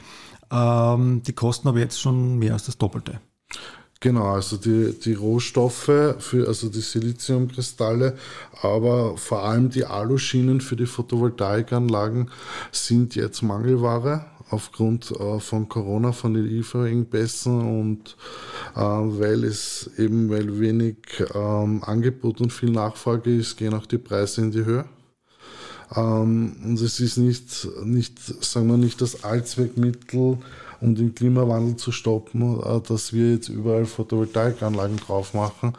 Ähm, 0.51 1.23
die 1.27 1.33
kosten 1.33 1.69
aber 1.69 1.79
jetzt 1.79 2.01
schon 2.01 2.39
mehr 2.39 2.53
als 2.53 2.67
das 2.67 2.79
Doppelte. 2.79 3.21
Genau, 4.01 4.27
also 4.27 4.59
die, 4.59 4.95
die 4.99 5.15
Rohstoffe, 5.15 6.17
für, 6.19 6.47
also 6.47 6.69
die 6.69 6.81
Siliziumkristalle, 6.81 8.17
aber 8.61 9.17
vor 9.17 9.45
allem 9.45 9.71
die 9.71 9.87
Aluschienen 9.87 10.61
für 10.61 10.77
die 10.77 10.87
Photovoltaikanlagen 10.87 12.31
sind 12.73 13.15
jetzt 13.15 13.43
Mangelware 13.43 14.27
aufgrund 14.51 15.11
äh, 15.13 15.41
von 15.41 15.69
Corona, 15.69 16.13
von 16.13 16.35
den 16.35 16.45
Lieferengpässen 16.45 17.81
und 17.81 18.17
äh, 18.77 18.81
weil 18.81 19.45
es 19.45 19.91
eben, 19.97 20.29
weil 20.29 20.61
wenig 20.61 20.97
ähm, 21.35 21.83
Angebot 21.83 22.41
und 22.41 22.53
viel 22.53 22.71
Nachfrage 22.71 23.35
ist, 23.35 23.57
gehen 23.57 23.75
auch 23.75 23.87
die 23.87 23.99
Preise 23.99 24.43
in 24.43 24.51
die 24.51 24.65
Höhe. 24.65 24.85
Ähm, 25.95 26.57
und 26.65 26.81
es 26.81 27.01
ist 27.01 27.17
nicht, 27.17 27.69
nicht, 27.85 28.19
sagen 28.45 28.69
wir 28.69 28.77
nicht 28.77 29.01
das 29.01 29.25
Allzweckmittel, 29.25 30.39
um 30.81 30.95
den 30.95 31.15
Klimawandel 31.15 31.77
zu 31.77 31.93
stoppen, 31.93 32.61
äh, 32.61 32.81
dass 32.81 33.13
wir 33.13 33.33
jetzt 33.33 33.49
überall 33.49 33.87
Photovoltaikanlagen 33.87 34.97
drauf 34.97 35.35
machen. 35.35 35.75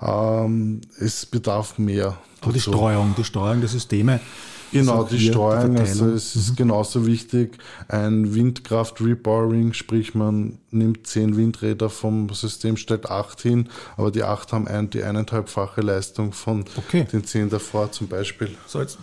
Ähm, 0.00 0.80
es 0.98 1.26
bedarf 1.26 1.78
mehr. 1.78 2.18
Aber 2.40 2.52
die. 2.52 2.60
Streuung, 2.60 3.14
die 3.16 3.24
Streuung 3.24 3.60
der 3.60 3.68
Systeme. 3.68 4.20
Genau, 4.72 5.04
die 5.04 5.20
Streuung, 5.20 5.76
also 5.78 6.06
es 6.10 6.34
ist 6.34 6.56
genauso 6.56 7.06
wichtig, 7.06 7.58
ein 7.88 8.34
Windkraft-Repowering, 8.34 9.72
sprich 9.74 10.14
man 10.14 10.58
nimmt 10.70 11.06
zehn 11.06 11.36
Windräder 11.36 11.90
vom 11.90 12.28
System, 12.30 12.76
stellt 12.76 13.10
acht 13.10 13.40
hin, 13.42 13.68
aber 13.96 14.10
die 14.10 14.22
acht 14.22 14.52
haben 14.52 14.66
ein, 14.66 14.90
die 14.90 15.02
eineinhalbfache 15.02 15.80
Leistung 15.82 16.32
von 16.32 16.64
Okay. 16.76 17.06
den 17.12 17.24
zehn 17.24 17.50
davor 17.50 17.92
zum 17.92 18.08
Beispiel. 18.08 18.50
So, 18.66 18.80
jetzt, 18.80 18.98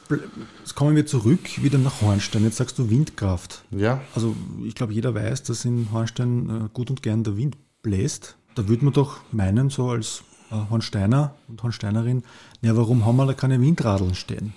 jetzt 0.59 0.75
kommen 0.75 0.95
wir 0.95 1.05
zurück 1.05 1.61
wieder 1.61 1.77
nach 1.77 2.01
Hornstein. 2.01 2.43
Jetzt 2.43 2.57
sagst 2.57 2.77
du 2.79 2.89
Windkraft. 2.89 3.63
Ja, 3.71 4.01
Also 4.15 4.35
ich 4.65 4.75
glaube, 4.75 4.93
jeder 4.93 5.13
weiß, 5.13 5.43
dass 5.43 5.65
in 5.65 5.87
Hornstein 5.91 6.49
äh, 6.65 6.69
gut 6.73 6.89
und 6.89 7.03
gern 7.03 7.23
der 7.23 7.37
Wind 7.37 7.55
bläst. 7.83 8.35
Da 8.55 8.67
würde 8.67 8.83
man 8.83 8.93
doch 8.93 9.17
meinen, 9.31 9.69
so 9.69 9.89
als 9.89 10.23
äh, 10.51 10.55
Hornsteiner 10.69 11.35
und 11.47 11.61
Hornsteinerin, 11.61 12.23
ja, 12.61 12.75
warum 12.75 13.05
haben 13.05 13.15
wir 13.17 13.25
da 13.27 13.33
keine 13.33 13.61
Windradeln 13.61 14.15
stehen? 14.15 14.53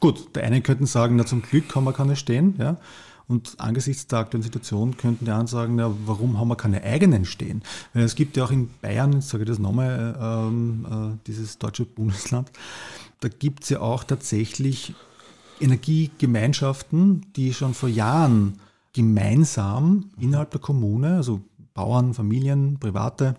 Gut, 0.00 0.34
der 0.34 0.44
eine 0.44 0.60
könnten 0.60 0.86
sagen, 0.86 1.16
na 1.16 1.24
zum 1.24 1.42
Glück 1.42 1.74
haben 1.74 1.84
wir 1.84 1.92
keine 1.92 2.16
stehen, 2.16 2.54
ja. 2.58 2.76
Und 3.28 3.56
angesichts 3.58 4.06
der 4.06 4.20
aktuellen 4.20 4.44
Situation 4.44 4.96
könnten 4.96 5.24
die 5.24 5.30
anderen 5.32 5.48
sagen, 5.48 5.78
ja, 5.78 5.92
warum 6.04 6.38
haben 6.38 6.48
wir 6.48 6.56
keine 6.56 6.82
eigenen 6.84 7.24
stehen? 7.24 7.62
Weil 7.92 8.04
es 8.04 8.14
gibt 8.14 8.36
ja 8.36 8.44
auch 8.44 8.52
in 8.52 8.70
Bayern, 8.80 9.14
jetzt 9.14 9.30
sage 9.30 9.42
ich 9.42 9.48
das 9.48 9.58
nochmal, 9.58 10.16
ähm, 10.20 10.86
äh, 10.88 11.18
dieses 11.26 11.58
deutsche 11.58 11.86
Bundesland, 11.86 12.52
da 13.20 13.28
gibt 13.28 13.64
es 13.64 13.70
ja 13.70 13.80
auch 13.80 14.04
tatsächlich 14.04 14.94
Energiegemeinschaften, 15.60 17.26
die 17.34 17.52
schon 17.52 17.74
vor 17.74 17.88
Jahren 17.88 18.60
gemeinsam 18.92 20.10
innerhalb 20.20 20.50
der 20.52 20.60
Kommune, 20.60 21.16
also 21.16 21.40
Bauern, 21.74 22.14
Familien, 22.14 22.78
Private, 22.78 23.36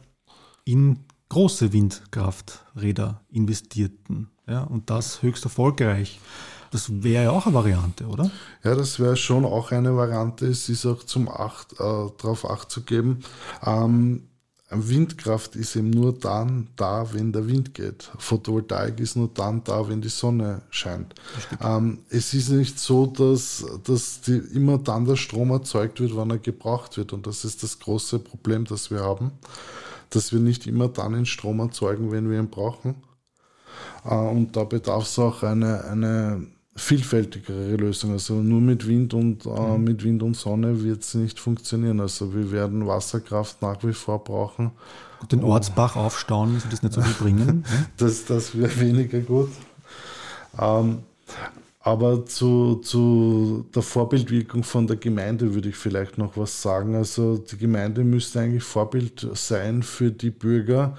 in 0.65 0.99
große 1.29 1.73
Windkrafträder 1.73 3.21
investierten. 3.29 4.29
Ja, 4.47 4.63
und 4.63 4.89
das 4.89 5.21
höchst 5.21 5.43
erfolgreich. 5.43 6.19
Das 6.71 7.03
wäre 7.03 7.25
ja 7.25 7.31
auch 7.31 7.45
eine 7.45 7.55
Variante, 7.55 8.05
oder? 8.05 8.29
Ja, 8.63 8.75
das 8.75 8.99
wäre 8.99 9.15
schon 9.15 9.45
auch 9.45 9.71
eine 9.71 9.95
Variante. 9.95 10.47
Es 10.47 10.69
ist 10.69 10.85
auch 10.85 11.03
zum 11.03 11.29
Acht, 11.29 11.73
äh, 11.73 11.75
darauf 11.77 12.49
Acht 12.49 12.71
zu 12.71 12.81
geben. 12.81 13.19
Ähm, 13.65 14.23
Windkraft 14.69 15.55
ist 15.55 15.77
eben 15.77 15.91
nur 15.91 16.11
dann 16.13 16.67
da, 16.75 17.13
wenn 17.13 17.31
der 17.31 17.47
Wind 17.47 17.73
geht. 17.73 18.11
Photovoltaik 18.17 18.99
ist 18.99 19.15
nur 19.15 19.29
dann 19.33 19.63
da, 19.63 19.87
wenn 19.87 20.01
die 20.01 20.09
Sonne 20.09 20.61
scheint. 20.71 21.15
Ähm, 21.61 21.99
es 22.09 22.33
ist 22.33 22.49
nicht 22.49 22.77
so, 22.77 23.05
dass, 23.05 23.65
dass 23.85 24.19
die, 24.21 24.37
immer 24.53 24.77
dann 24.77 25.05
der 25.05 25.15
Strom 25.15 25.51
erzeugt 25.51 26.01
wird, 26.01 26.17
wann 26.17 26.31
er 26.31 26.39
gebraucht 26.39 26.97
wird. 26.97 27.13
Und 27.13 27.27
das 27.27 27.45
ist 27.45 27.63
das 27.63 27.79
große 27.79 28.19
Problem, 28.19 28.65
das 28.65 28.91
wir 28.91 28.99
haben, 28.99 29.31
dass 30.09 30.31
wir 30.31 30.39
nicht 30.39 30.67
immer 30.67 30.87
dann 30.87 31.13
den 31.13 31.25
Strom 31.25 31.59
erzeugen, 31.59 32.11
wenn 32.11 32.29
wir 32.29 32.39
ihn 32.39 32.49
brauchen. 32.49 32.95
Äh, 34.05 34.15
Und 34.15 34.55
da 34.55 34.63
bedarf 34.63 35.03
es 35.03 35.19
auch 35.19 35.43
eine, 35.43 35.83
eine 35.85 36.47
vielfältigere 36.75 37.75
Lösung. 37.75 38.11
Also 38.11 38.35
nur 38.35 38.61
mit 38.61 38.87
Wind 38.87 39.13
und 39.13 39.45
äh, 39.45 39.77
mit 39.77 40.03
Wind 40.03 40.23
und 40.23 40.35
Sonne 40.35 40.83
wird 40.83 41.03
es 41.03 41.15
nicht 41.15 41.39
funktionieren. 41.39 41.99
Also 41.99 42.33
wir 42.33 42.51
werden 42.51 42.85
Wasserkraft 42.87 43.61
nach 43.61 43.83
wie 43.83 43.93
vor 43.93 44.23
brauchen. 44.23 44.71
Den 45.31 45.43
Ortsbach 45.43 45.95
aufstauen, 45.95 46.53
müssen 46.53 46.69
das 46.69 46.83
nicht 46.83 46.93
so 46.93 47.01
viel 47.01 47.13
bringen. 47.15 47.45
ne? 47.67 47.85
Das, 47.97 48.25
das 48.25 48.55
wäre 48.55 48.79
weniger 48.79 49.19
gut. 49.19 49.49
Ähm, 50.59 50.99
aber 51.87 52.25
zu, 52.25 52.81
zu 52.83 53.65
der 53.73 53.81
Vorbildwirkung 53.81 54.61
von 54.63 54.87
der 54.87 54.97
Gemeinde 54.97 55.53
würde 55.53 55.69
ich 55.69 55.77
vielleicht 55.77 56.17
noch 56.17 56.35
was 56.35 56.61
sagen. 56.61 56.95
Also 56.95 57.37
die 57.37 57.57
Gemeinde 57.57 58.03
müsste 58.03 58.41
eigentlich 58.41 58.65
Vorbild 58.65 59.25
sein 59.35 59.83
für 59.83 60.11
die 60.11 60.31
Bürger. 60.31 60.97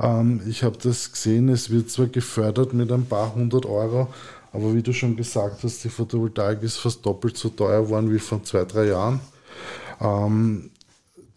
Ähm, 0.00 0.40
ich 0.48 0.64
habe 0.64 0.78
das 0.82 1.12
gesehen, 1.12 1.50
es 1.50 1.68
wird 1.68 1.90
zwar 1.90 2.06
gefördert 2.06 2.72
mit 2.72 2.90
ein 2.90 3.04
paar 3.04 3.34
hundert 3.34 3.66
Euro, 3.66 4.08
aber 4.50 4.74
wie 4.74 4.82
du 4.82 4.94
schon 4.94 5.14
gesagt 5.14 5.62
hast, 5.62 5.84
die 5.84 5.90
Photovoltaik 5.90 6.62
ist 6.62 6.78
fast 6.78 7.04
doppelt 7.04 7.36
so 7.36 7.50
teuer 7.50 7.82
geworden 7.82 8.10
wie 8.10 8.18
vor 8.18 8.42
zwei, 8.42 8.64
drei 8.64 8.86
Jahren. 8.86 9.20
Ähm, 10.00 10.70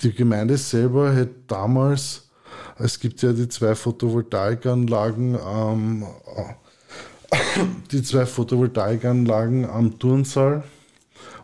die 0.01 0.13
Gemeinde 0.13 0.55
selber 0.55 1.11
hätte 1.11 1.35
damals, 1.47 2.29
es 2.77 2.97
gibt 2.97 3.21
ja 3.21 3.33
die 3.33 3.49
zwei 3.49 3.75
Photovoltaikanlagen, 3.75 5.37
ähm, 5.45 6.05
die 7.91 8.03
zwei 8.03 8.25
Photovoltaikanlagen 8.25 9.69
am 9.69 9.99
Turnsaal 9.99 10.63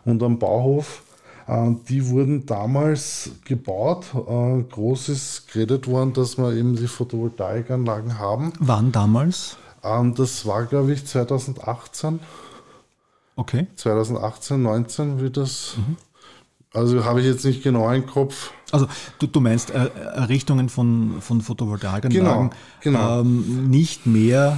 und 0.04 0.22
am 0.22 0.38
Bauhof, 0.38 1.02
äh, 1.46 1.70
die 1.88 2.08
wurden 2.08 2.46
damals 2.46 3.30
gebaut. 3.44 4.06
Äh, 4.14 4.62
groß 4.62 5.08
ist 5.10 5.52
geredet 5.52 5.86
worden, 5.86 6.12
dass 6.12 6.38
wir 6.38 6.52
eben 6.52 6.76
die 6.76 6.86
Photovoltaikanlagen 6.86 8.18
haben. 8.18 8.52
Wann 8.58 8.92
damals? 8.92 9.56
Ähm, 9.82 10.14
das 10.14 10.46
war, 10.46 10.64
glaube 10.64 10.92
ich, 10.92 11.06
2018. 11.06 12.20
Okay. 13.36 13.66
2018, 13.76 14.62
19 14.62 15.20
wird 15.20 15.36
das. 15.36 15.74
Also 16.72 17.04
habe 17.04 17.20
ich 17.20 17.26
jetzt 17.26 17.44
nicht 17.44 17.62
genau 17.62 17.90
im 17.90 18.06
Kopf. 18.06 18.52
Also 18.72 18.86
du, 19.18 19.26
du 19.26 19.40
meinst 19.40 19.70
äh, 19.70 19.90
Errichtungen 20.14 20.68
von, 20.68 21.20
von 21.20 21.40
Photovoltaikanlagen 21.40 22.10
Genau, 22.10 22.50
genau. 22.80 23.20
Ähm, 23.20 23.68
nicht 23.70 24.06
mehr 24.06 24.56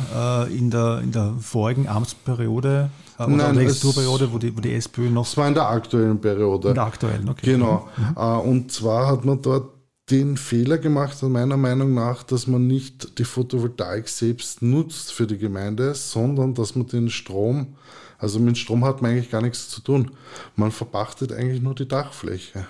äh, 0.49 0.57
in, 0.57 0.71
der, 0.71 1.01
in 1.03 1.13
der 1.13 1.35
vorigen 1.41 1.89
Amtsperiode 1.89 2.91
äh, 3.19 3.23
oder 3.25 3.37
Nein, 3.37 3.55
Legislaturperiode, 3.57 4.33
wo 4.33 4.39
die, 4.39 4.57
wo 4.57 4.61
die 4.61 4.75
SPÖ 4.75 5.11
noch 5.11 5.25
Das 5.25 5.37
war 5.37 5.49
in 5.49 5.55
der 5.55 5.69
aktuellen 5.69 6.21
Periode. 6.21 6.69
in 6.69 6.75
der 6.75 6.85
aktuellen, 6.85 7.29
okay. 7.29 7.53
Genau. 7.53 7.89
Äh, 8.17 8.21
Und 8.21 8.73
zwar 8.73 9.07
hat 9.07 9.25
man 9.25 9.41
dort 9.43 9.71
den 10.11 10.37
Fehler 10.37 10.79
gemacht, 10.79 11.23
meiner 11.23 11.57
Meinung 11.57 11.95
nach, 11.95 12.23
dass 12.23 12.47
man 12.47 12.67
nicht 12.67 13.19
die 13.19 13.25
Photovoltaik 13.25 14.09
selbst 14.09 14.61
nutzt 14.61 15.13
für 15.13 15.27
die 15.27 15.39
Gemeinde, 15.39 15.95
sondern 15.95 16.55
dass 16.55 16.75
man 16.75 16.87
den 16.87 17.09
Strom, 17.09 17.77
also 18.19 18.39
mit 18.39 18.59
Strom 18.59 18.85
hat 18.85 19.01
man 19.01 19.13
eigentlich 19.13 19.31
gar 19.31 19.41
nichts 19.43 19.69
zu 19.71 19.81
tun. 19.81 20.11
Man 20.57 20.71
verpachtet 20.71 21.33
eigentlich 21.33 21.63
nur 21.63 21.75
die 21.75 21.89
Dachfläche. 21.89 22.67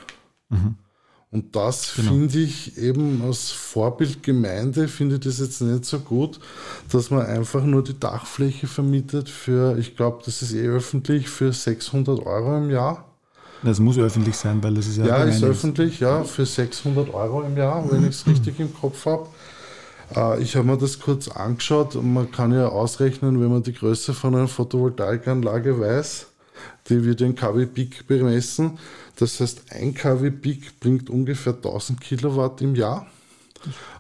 Und 1.33 1.57
das 1.57 1.87
finde 1.87 2.39
ich 2.41 2.77
eben 2.77 3.23
als 3.23 3.51
Vorbild 3.51 4.23
Gemeinde, 4.23 4.87
finde 4.87 5.15
ich 5.15 5.23
das 5.23 5.39
jetzt 5.39 5.63
nicht 5.63 5.87
so 5.87 5.99
gut, 5.99 6.39
dass 6.91 7.11
man 7.11 7.25
einfach 7.25 7.65
nur 7.65 7.83
die 7.83 7.99
Dachfläche 7.99 8.67
vermietet 8.67 9.31
für, 9.31 9.79
ich 9.79 9.97
glaube, 9.97 10.21
das 10.27 10.43
ist 10.43 10.53
eh 10.53 10.69
öffentlich, 10.69 11.31
für 11.31 11.51
600 11.51 12.27
Euro 12.27 12.59
im 12.59 12.69
Jahr. 12.69 13.07
Das 13.63 13.81
muss 13.81 13.97
öffentlich 13.97 14.37
sein, 14.37 14.63
weil 14.63 14.75
das 14.75 14.87
ist 14.87 14.99
ja, 14.99 15.07
Ja, 15.07 15.25
ist 15.25 15.43
öffentlich, 15.43 16.01
ja, 16.01 16.23
für 16.23 16.45
600 16.45 17.15
Euro 17.15 17.43
im 17.45 17.57
Jahr, 17.57 17.91
wenn 17.91 18.03
ich 18.03 18.11
es 18.11 18.27
richtig 18.27 18.61
im 18.61 18.75
Kopf 18.75 19.07
habe. 19.07 19.27
Äh, 20.15 20.43
ich 20.43 20.55
habe 20.55 20.67
mir 20.67 20.77
das 20.77 21.01
kurz 21.01 21.29
angeschaut 21.29 21.97
und 21.97 22.13
man 22.13 22.31
kann 22.31 22.53
ja 22.53 22.69
ausrechnen, 22.69 23.41
wenn 23.41 23.51
man 23.51 23.63
die 23.63 23.73
Größe 23.73 24.13
von 24.13 24.35
einer 24.35 24.49
Photovoltaikanlage 24.49 25.81
weiß, 25.81 26.27
die 26.89 27.05
wird 27.05 27.21
in 27.21 27.35
kW 27.35 27.67
Peak 27.67 28.07
bemessen. 28.07 28.79
Das 29.17 29.41
heißt, 29.41 29.73
ein 29.73 29.95
kW 29.95 30.31
Peak 30.31 30.81
bringt 30.81 31.11
ungefähr 31.11 31.55
1000 31.55 32.01
Kilowatt 32.01 32.61
im 32.61 32.75
Jahr. 32.75 33.07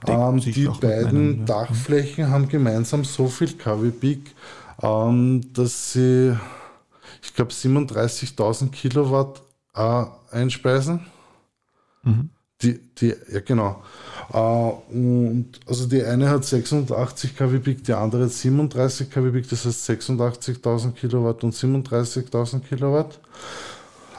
Ähm, 0.06 0.40
die 0.40 0.68
beiden. 0.80 1.46
Dachflächen 1.46 2.28
haben 2.28 2.48
gemeinsam 2.48 3.04
so 3.04 3.28
viel 3.28 3.52
kW 3.52 3.90
Peak, 3.90 4.34
ähm, 4.82 5.52
dass 5.52 5.92
sie 5.92 6.36
ich 7.22 7.34
glaube, 7.34 7.52
37.000 7.52 8.70
Kilowatt 8.70 9.42
äh, 9.74 10.04
einspeisen. 10.30 11.06
Mhm. 12.02 12.30
Die, 12.62 12.80
die, 12.98 13.14
ja, 13.32 13.40
genau. 13.40 13.82
Äh, 14.32 14.38
und 14.38 15.60
also 15.66 15.86
die 15.86 16.02
eine 16.02 16.28
hat 16.30 16.44
86 16.44 17.36
kW 17.36 17.58
Peak, 17.58 17.84
die 17.84 17.92
andere 17.92 18.24
hat 18.24 18.32
37 18.32 19.10
kW 19.10 19.30
Peak, 19.30 19.48
das 19.48 19.64
heißt 19.64 19.90
86.000 19.90 20.92
Kilowatt 20.92 21.44
und 21.44 21.54
37.000 21.54 22.60
Kilowatt. 22.60 23.20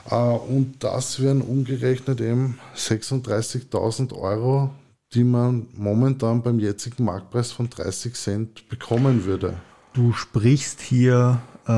Äh, 0.10 0.16
und 0.16 0.76
das 0.84 1.22
wären 1.22 1.42
umgerechnet 1.42 2.22
eben 2.22 2.60
36.000 2.76 4.14
Euro, 4.14 4.72
die 5.14 5.24
man 5.24 5.68
momentan 5.76 6.42
beim 6.42 6.60
jetzigen 6.60 7.06
Marktpreis 7.06 7.52
von 7.52 7.70
30 7.70 8.14
Cent 8.16 8.70
bekommen 8.70 9.26
würde. 9.26 9.56
Du 9.94 10.12
sprichst 10.12 10.82
hier, 10.82 11.40
äh, 11.68 11.72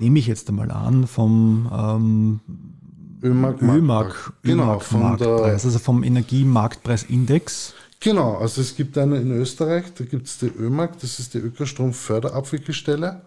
nehme 0.00 0.18
ich 0.18 0.26
jetzt 0.26 0.48
einmal 0.48 0.70
an, 0.70 1.06
vom 1.06 1.70
ähm, 1.72 2.40
ÖMAG, 3.22 3.62
ÖMAG, 3.62 4.32
genau, 4.42 4.78
von 4.78 5.16
der, 5.16 5.28
also 5.28 5.78
vom 5.78 6.02
Energiemarktpreisindex. 6.02 7.74
Genau, 8.00 8.36
also 8.36 8.60
es 8.60 8.74
gibt 8.74 8.98
eine 8.98 9.18
in 9.18 9.30
Österreich, 9.30 9.84
da 9.96 10.04
gibt 10.04 10.26
es 10.26 10.38
die 10.38 10.46
ÖMAG, 10.46 10.98
das 11.00 11.20
ist 11.20 11.34
die 11.34 11.38
Ökostromförderabwickelstelle. 11.38 13.22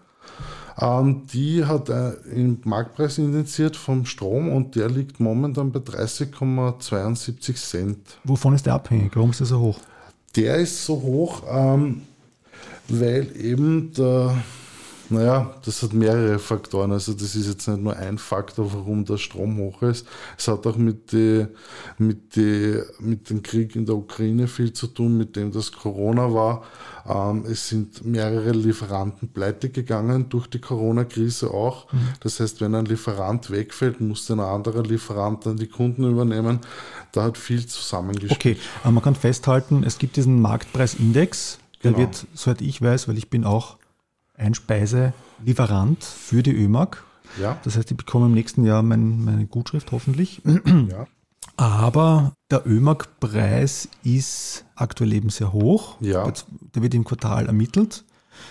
Ähm, 0.78 1.22
die 1.32 1.64
hat 1.64 1.88
äh, 1.90 2.12
den 2.26 2.60
Marktpreis 2.66 3.18
indiziert 3.18 3.78
vom 3.78 4.06
Strom 4.06 4.50
und 4.50 4.76
der 4.76 4.90
liegt 4.90 5.22
momentan 5.22 5.72
bei 5.72 5.80
30,72 5.80 7.56
Cent. 7.56 8.00
Wovon 8.26 8.54
ist 8.54 8.66
der 8.66 8.74
abhängig? 8.74 9.16
Warum 9.16 9.30
ist 9.30 9.40
der 9.40 9.48
so 9.48 9.60
hoch? 9.60 9.80
Der 10.36 10.58
ist 10.58 10.86
so 10.86 11.02
hoch, 11.02 11.44
ähm, 11.50 12.02
weil 12.90 13.30
eben 13.40 13.94
der 13.94 14.36
naja, 15.10 15.54
das 15.64 15.84
hat 15.84 15.94
mehrere 15.94 16.40
Faktoren. 16.40 16.92
Also 16.92 17.14
das 17.14 17.36
ist 17.36 17.48
jetzt 17.48 17.68
nicht 17.68 17.82
nur 17.82 17.96
ein 17.96 18.18
Faktor, 18.18 18.74
warum 18.74 19.06
der 19.06 19.18
Strom 19.18 19.58
hoch 19.58 19.82
ist. 19.84 20.08
Es 20.38 20.48
hat 20.48 20.66
auch 20.66 20.78
mit, 20.78 21.12
die, 21.12 21.46
mit, 21.98 22.36
die, 22.36 22.82
mit 23.00 23.30
dem 23.30 23.44
Krieg 23.44 23.76
in 23.76 23.86
der 23.86 23.96
Ukraine 23.96 24.48
viel 24.48 24.74
zu 24.74 24.88
tun, 24.88 25.18
mit 25.18 25.36
dem 25.36 25.52
das 25.52 25.72
Corona 25.72 26.34
war. 26.34 26.64
Ähm, 27.08 27.46
es 27.46 27.70
sind 27.70 28.06
mehrere 28.06 28.52
Lieferanten 28.52 29.30
pleite 29.30 29.70
gegangen 29.70 30.30
durch 30.30 30.48
die 30.48 30.60
Corona-Krise 30.60 31.52
auch. 31.52 31.92
Mhm. 31.92 31.98
Das 32.22 32.40
heißt, 32.40 32.62
wenn 32.62 32.74
ein 32.74 32.86
Lieferant 32.86 33.52
wegfällt, 33.52 34.02
muss 34.02 34.30
ein 34.32 34.40
anderer 34.40 34.84
Lieferant 34.84 35.46
dann 35.46 35.58
die 35.58 35.68
Kunden 35.68 36.10
übernehmen. 36.10 36.60
Da 37.12 37.24
hat 37.24 37.38
viel 37.38 37.66
zusammengespielt. 37.66 38.32
Okay, 38.32 38.58
aber 38.84 38.94
man 38.94 39.04
kann 39.04 39.16
festhalten, 39.16 39.84
es 39.86 39.98
gibt 39.98 40.16
diesen 40.16 40.42
Marktpreisindex. 40.42 41.60
Der 41.84 41.92
genau. 41.92 42.06
wird, 42.06 42.26
soweit 42.34 42.62
ich 42.62 42.82
weiß, 42.82 43.08
weil 43.08 43.18
ich 43.18 43.30
bin 43.30 43.44
auch 43.44 43.78
Einspeiselieferant 44.38 46.04
für 46.04 46.44
die 46.44 46.54
ÖMAG. 46.56 47.04
Ja. 47.42 47.58
Das 47.64 47.78
heißt, 47.78 47.92
ich 47.92 47.98
bekomme 47.98 48.28
im 48.28 48.34
nächsten 48.34 48.66
Jahr 48.66 48.84
mein, 48.84 49.24
meine 49.24 49.46
Gutschrift 49.46 49.92
hoffentlich. 49.92 50.42
Ja. 50.90 51.08
Aber 51.58 52.34
der 52.52 52.68
ÖMAG-Preis 52.68 53.88
ist 54.04 54.66
aktuell 54.76 55.14
eben 55.14 55.30
sehr 55.30 55.54
hoch. 55.54 55.98
Ja. 56.02 56.30
Der 56.74 56.82
wird 56.82 56.94
im 56.94 57.06
Quartal 57.06 57.46
ermittelt. 57.46 58.04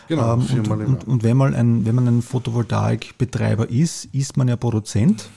Genau, 0.08 0.34
ähm, 0.34 0.46
und, 0.58 0.68
und, 0.68 1.04
und, 1.06 1.22
wenn, 1.22 1.36
man 1.36 1.54
ein, 1.54 1.84
wenn 1.84 1.94
man 1.94 2.08
ein 2.08 2.22
Photovoltaikbetreiber 2.22 3.68
ist, 3.68 4.06
ist 4.06 4.36
man 4.36 4.48
ja 4.48 4.56
Produzent. 4.56 5.28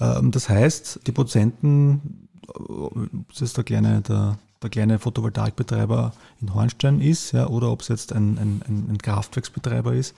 Ähm, 0.00 0.30
das 0.30 0.48
heißt, 0.48 1.00
die 1.06 1.12
Prozenten, 1.12 2.28
äh, 2.48 3.20
das 3.28 3.42
ist 3.42 3.56
der 3.56 3.64
kleine, 3.64 4.00
der, 4.00 4.38
der 4.64 4.70
kleine 4.70 4.98
Photovoltaikbetreiber 4.98 6.12
in 6.40 6.54
Hornstein 6.54 7.00
ist 7.00 7.32
ja, 7.32 7.46
oder 7.46 7.70
ob 7.70 7.82
es 7.82 7.88
jetzt 7.88 8.12
ein, 8.12 8.38
ein, 8.38 8.62
ein 8.66 8.98
Kraftwerksbetreiber 8.98 9.94
ist, 9.94 10.14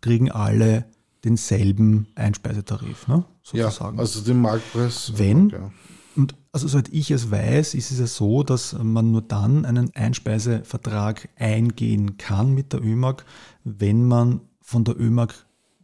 kriegen 0.00 0.30
alle 0.30 0.84
denselben 1.24 2.06
Einspeisetarif, 2.14 3.08
ne, 3.08 3.24
sozusagen. 3.42 3.96
Ja, 3.96 4.00
also 4.00 4.20
den 4.20 4.40
Marktpreis. 4.40 5.12
Wenn, 5.16 5.50
ja. 5.50 5.70
und 6.16 6.34
also 6.52 6.68
soweit 6.68 6.88
ich 6.90 7.10
es 7.10 7.30
weiß, 7.30 7.74
ist 7.74 7.90
es 7.90 7.98
ja 7.98 8.06
so, 8.06 8.44
dass 8.44 8.76
man 8.80 9.10
nur 9.10 9.22
dann 9.22 9.64
einen 9.64 9.94
Einspeisevertrag 9.94 11.28
eingehen 11.36 12.18
kann 12.18 12.54
mit 12.54 12.72
der 12.72 12.82
ÖMAG, 12.82 13.24
wenn 13.64 14.06
man 14.06 14.40
von 14.60 14.84
der 14.84 14.98
ÖMAG 14.98 15.34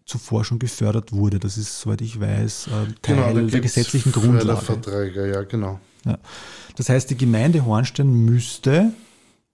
zuvor 0.06 0.44
schon 0.44 0.60
gefördert 0.60 1.12
wurde. 1.12 1.40
Das 1.40 1.58
ist, 1.58 1.80
soweit 1.80 2.00
ich 2.00 2.20
weiß, 2.20 2.68
äh, 2.68 2.70
genau, 3.02 3.22
Teil 3.22 3.34
genau, 3.34 3.50
der 3.50 3.60
gesetzlichen 3.60 4.12
Grundlage. 4.12 4.60
Verträge, 4.60 5.32
ja, 5.32 5.42
genau. 5.42 5.80
Ja. 6.04 6.18
Das 6.76 6.88
heißt, 6.88 7.10
die 7.10 7.16
Gemeinde 7.16 7.64
Hornstein 7.64 8.12
müsste 8.24 8.92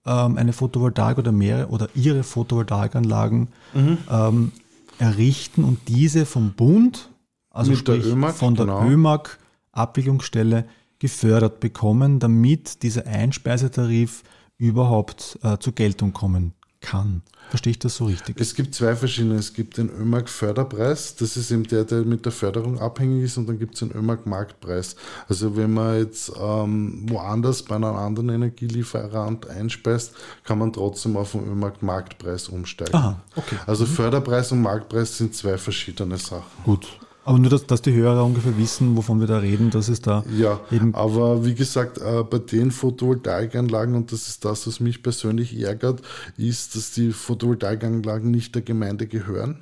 ähm, 0.05 0.37
eine 0.37 0.53
Photovoltaik 0.53 1.17
oder 1.17 1.31
mehrere 1.31 1.67
oder 1.69 1.89
ihre 1.95 2.23
Photovoltaikanlagen 2.23 3.49
mhm. 3.73 3.97
ähm, 4.09 4.51
errichten 4.97 5.63
und 5.63 5.79
diese 5.87 6.25
vom 6.25 6.53
Bund, 6.53 7.09
also 7.49 7.75
sprich 7.75 8.03
der 8.03 8.13
ÖMAG, 8.13 8.33
von 8.33 8.55
der 8.55 8.65
genau. 8.65 8.85
ÖMAG 8.87 9.37
Abwicklungsstelle 9.71 10.65
gefördert 10.99 11.59
bekommen, 11.59 12.19
damit 12.19 12.83
dieser 12.83 13.07
Einspeisetarif 13.07 14.23
überhaupt 14.57 15.39
äh, 15.43 15.57
zur 15.57 15.73
Geltung 15.73 16.13
kommen 16.13 16.53
kann. 16.81 17.21
Verstehe 17.49 17.71
ich 17.71 17.79
das 17.79 17.95
so 17.97 18.05
richtig? 18.05 18.39
Es 18.39 18.55
gibt 18.55 18.73
zwei 18.73 18.95
verschiedene. 18.95 19.35
Es 19.35 19.53
gibt 19.53 19.77
den 19.77 19.89
ÖMAG-Förderpreis, 19.89 21.15
das 21.15 21.35
ist 21.35 21.51
eben 21.51 21.63
der, 21.63 21.83
der 21.83 22.03
mit 22.03 22.23
der 22.25 22.31
Förderung 22.31 22.79
abhängig 22.79 23.25
ist, 23.25 23.37
und 23.37 23.47
dann 23.47 23.59
gibt 23.59 23.73
es 23.73 23.79
den 23.81 23.91
ÖMAG-Marktpreis. 23.91 24.95
Also 25.27 25.55
wenn 25.57 25.73
man 25.73 25.97
jetzt 25.97 26.31
ähm, 26.39 27.05
woanders 27.09 27.63
bei 27.63 27.75
einem 27.75 27.95
anderen 27.95 28.29
Energielieferant 28.29 29.49
einspeist, 29.49 30.13
kann 30.45 30.59
man 30.59 30.71
trotzdem 30.71 31.17
auf 31.17 31.33
den 31.33 31.45
ÖMAG-Marktpreis 31.45 32.47
umsteigen. 32.47 32.95
Aha, 32.95 33.21
okay. 33.35 33.57
Also 33.67 33.83
mhm. 33.83 33.89
Förderpreis 33.89 34.51
und 34.53 34.61
Marktpreis 34.61 35.17
sind 35.17 35.35
zwei 35.35 35.57
verschiedene 35.57 36.17
Sachen. 36.17 36.43
Gut, 36.63 36.87
aber 37.23 37.37
nur, 37.37 37.51
dass, 37.51 37.67
dass, 37.67 37.81
die 37.81 37.93
Hörer 37.93 38.25
ungefähr 38.25 38.57
wissen, 38.57 38.97
wovon 38.97 39.19
wir 39.19 39.27
da 39.27 39.37
reden, 39.37 39.69
dass 39.69 39.89
es 39.89 40.01
da 40.01 40.23
ja, 40.35 40.59
eben. 40.71 40.95
Aber 40.95 41.45
wie 41.45 41.53
gesagt, 41.53 41.99
äh, 41.99 42.23
bei 42.23 42.39
den 42.39 42.71
Photovoltaikanlagen, 42.71 43.95
und 43.95 44.11
das 44.11 44.27
ist 44.27 44.43
das, 44.43 44.65
was 44.65 44.79
mich 44.79 45.03
persönlich 45.03 45.59
ärgert, 45.59 46.01
ist, 46.37 46.75
dass 46.75 46.91
die 46.91 47.11
Photovoltaikanlagen 47.11 48.31
nicht 48.31 48.55
der 48.55 48.63
Gemeinde 48.63 49.05
gehören 49.05 49.59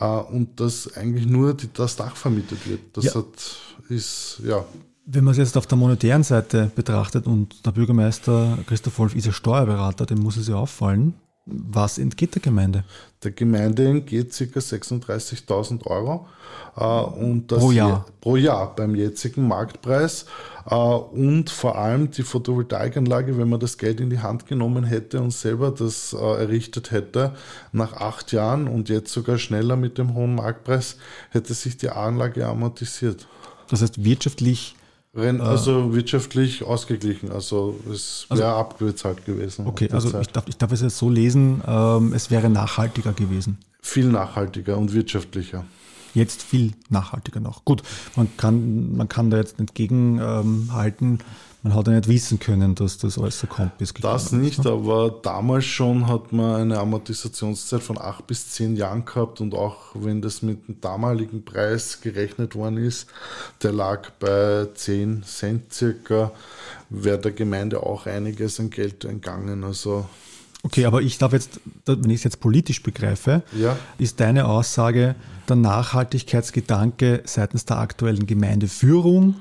äh, 0.00 0.06
und 0.06 0.60
dass 0.60 0.96
eigentlich 0.96 1.26
nur 1.26 1.54
die, 1.54 1.68
das 1.72 1.96
Dach 1.96 2.16
vermietet 2.16 2.66
wird. 2.66 2.80
Das 2.94 3.04
ja. 3.04 3.14
hat, 3.16 3.56
ist, 3.90 4.40
ja. 4.44 4.64
Wenn 5.04 5.24
man 5.24 5.32
es 5.32 5.38
jetzt 5.38 5.56
auf 5.56 5.66
der 5.66 5.78
monetären 5.78 6.22
Seite 6.22 6.70
betrachtet 6.74 7.26
und 7.26 7.64
der 7.66 7.72
Bürgermeister 7.72 8.58
Christoph 8.66 8.98
Wolf 8.98 9.14
ist 9.14 9.26
ja 9.26 9.32
Steuerberater, 9.32 10.06
dem 10.06 10.20
muss 10.20 10.36
es 10.36 10.48
ja 10.48 10.56
auffallen, 10.56 11.14
was 11.50 11.98
entgeht 11.98 12.34
der 12.34 12.42
Gemeinde? 12.42 12.84
Der 13.24 13.32
Gemeinde 13.32 13.88
entgeht 13.88 14.30
ca. 14.30 14.60
36.000 14.60 15.86
Euro. 15.86 16.26
Äh, 16.76 16.84
und 16.84 17.50
das 17.50 17.58
pro 17.58 17.70
Jahr? 17.72 18.06
pro 18.20 18.36
Jahr 18.36 18.74
beim 18.76 18.94
jetzigen 18.94 19.48
Marktpreis. 19.48 20.26
Äh, 20.70 20.74
und 20.74 21.50
vor 21.50 21.78
allem 21.78 22.10
die 22.10 22.22
Photovoltaikanlage, 22.22 23.38
wenn 23.38 23.48
man 23.48 23.60
das 23.60 23.78
Geld 23.78 24.00
in 24.00 24.10
die 24.10 24.20
Hand 24.20 24.46
genommen 24.46 24.84
hätte 24.84 25.20
und 25.20 25.32
selber 25.32 25.70
das 25.70 26.12
äh, 26.12 26.16
errichtet 26.16 26.90
hätte, 26.90 27.34
nach 27.72 27.94
acht 27.94 28.32
Jahren 28.32 28.68
und 28.68 28.88
jetzt 28.88 29.12
sogar 29.12 29.38
schneller 29.38 29.76
mit 29.76 29.98
dem 29.98 30.14
hohen 30.14 30.34
Marktpreis, 30.34 30.96
hätte 31.30 31.54
sich 31.54 31.76
die 31.76 31.90
Anlage 31.90 32.46
amortisiert. 32.46 33.26
Das 33.68 33.82
heißt, 33.82 34.04
wirtschaftlich 34.04 34.76
Renn, 35.18 35.40
äh. 35.40 35.42
also 35.42 35.94
wirtschaftlich 35.94 36.62
ausgeglichen, 36.62 37.30
also 37.32 37.78
es 37.92 38.26
wäre 38.30 38.46
also, 38.46 38.58
abgezahlt 38.58 39.24
gewesen. 39.24 39.66
Okay, 39.66 39.88
also 39.92 40.18
ich 40.20 40.28
darf, 40.28 40.44
ich 40.48 40.56
darf 40.56 40.72
es 40.72 40.80
jetzt 40.80 40.98
so 40.98 41.10
lesen, 41.10 41.62
ähm, 41.66 42.12
es 42.12 42.30
wäre 42.30 42.48
nachhaltiger 42.48 43.12
gewesen. 43.12 43.58
Viel 43.82 44.06
nachhaltiger 44.06 44.78
und 44.78 44.92
wirtschaftlicher. 44.92 45.64
Jetzt 46.14 46.42
viel 46.42 46.72
nachhaltiger 46.88 47.40
noch. 47.40 47.64
Gut, 47.64 47.82
man 48.16 48.28
kann, 48.36 48.96
man 48.96 49.08
kann 49.08 49.30
da 49.30 49.36
jetzt 49.36 49.58
entgegenhalten, 49.58 51.10
ähm, 51.10 51.18
man 51.62 51.74
hat 51.74 51.86
ja 51.88 51.94
nicht 51.94 52.08
wissen 52.08 52.38
können, 52.38 52.74
dass 52.74 52.98
das 52.98 53.18
alles 53.18 53.40
so 53.40 53.46
kommt. 53.46 53.76
Bis 53.78 53.92
das 53.94 54.32
nicht, 54.32 54.58
ist, 54.58 54.64
ne? 54.64 54.70
aber 54.70 55.10
damals 55.10 55.64
schon 55.64 56.06
hat 56.06 56.32
man 56.32 56.62
eine 56.62 56.78
Amortisationszeit 56.78 57.82
von 57.82 57.98
acht 57.98 58.26
bis 58.26 58.50
zehn 58.50 58.76
Jahren 58.76 59.04
gehabt 59.04 59.40
und 59.40 59.54
auch 59.54 59.76
wenn 59.94 60.22
das 60.22 60.42
mit 60.42 60.68
dem 60.68 60.80
damaligen 60.80 61.44
Preis 61.44 62.00
gerechnet 62.00 62.54
worden 62.54 62.78
ist, 62.78 63.08
der 63.62 63.72
lag 63.72 64.10
bei 64.20 64.68
10 64.72 65.24
Cent 65.24 65.72
circa, 65.72 66.30
wäre 66.90 67.18
der 67.18 67.32
Gemeinde 67.32 67.82
auch 67.82 68.06
einiges 68.06 68.60
an 68.60 68.70
Geld 68.70 69.04
entgangen. 69.04 69.64
Also 69.64 70.06
Okay, 70.62 70.84
aber 70.86 71.02
ich 71.02 71.18
darf 71.18 71.32
jetzt, 71.32 71.60
wenn 71.86 72.10
ich 72.10 72.16
es 72.16 72.24
jetzt 72.24 72.40
politisch 72.40 72.82
begreife, 72.82 73.42
ja. 73.56 73.76
ist 73.96 74.18
deine 74.20 74.46
Aussage, 74.46 75.14
der 75.48 75.56
Nachhaltigkeitsgedanke 75.56 77.22
seitens 77.24 77.64
der 77.64 77.78
aktuellen 77.78 78.26
Gemeindeführung 78.26 79.36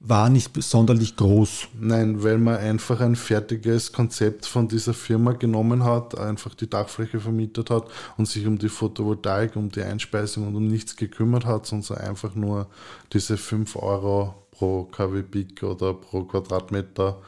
war 0.00 0.30
nicht 0.30 0.50
sonderlich 0.62 1.14
groß. 1.14 1.68
Nein, 1.78 2.22
weil 2.22 2.38
man 2.38 2.56
einfach 2.56 3.00
ein 3.00 3.16
fertiges 3.16 3.92
Konzept 3.92 4.46
von 4.46 4.66
dieser 4.66 4.94
Firma 4.94 5.32
genommen 5.32 5.84
hat, 5.84 6.18
einfach 6.18 6.54
die 6.54 6.68
Dachfläche 6.68 7.20
vermietet 7.20 7.68
hat 7.68 7.84
und 8.16 8.26
sich 8.26 8.46
um 8.46 8.58
die 8.58 8.70
Photovoltaik, 8.70 9.56
um 9.56 9.68
die 9.70 9.82
Einspeisung 9.82 10.48
und 10.48 10.56
um 10.56 10.66
nichts 10.66 10.96
gekümmert 10.96 11.44
hat, 11.44 11.66
sondern 11.66 11.98
einfach 11.98 12.34
nur 12.34 12.66
diese 13.12 13.36
5 13.36 13.76
Euro 13.76 14.34
pro 14.52 14.84
kW 14.84 15.22
Peak 15.22 15.62
oder 15.62 15.92
pro 15.92 16.24
Quadratmeter 16.24 17.18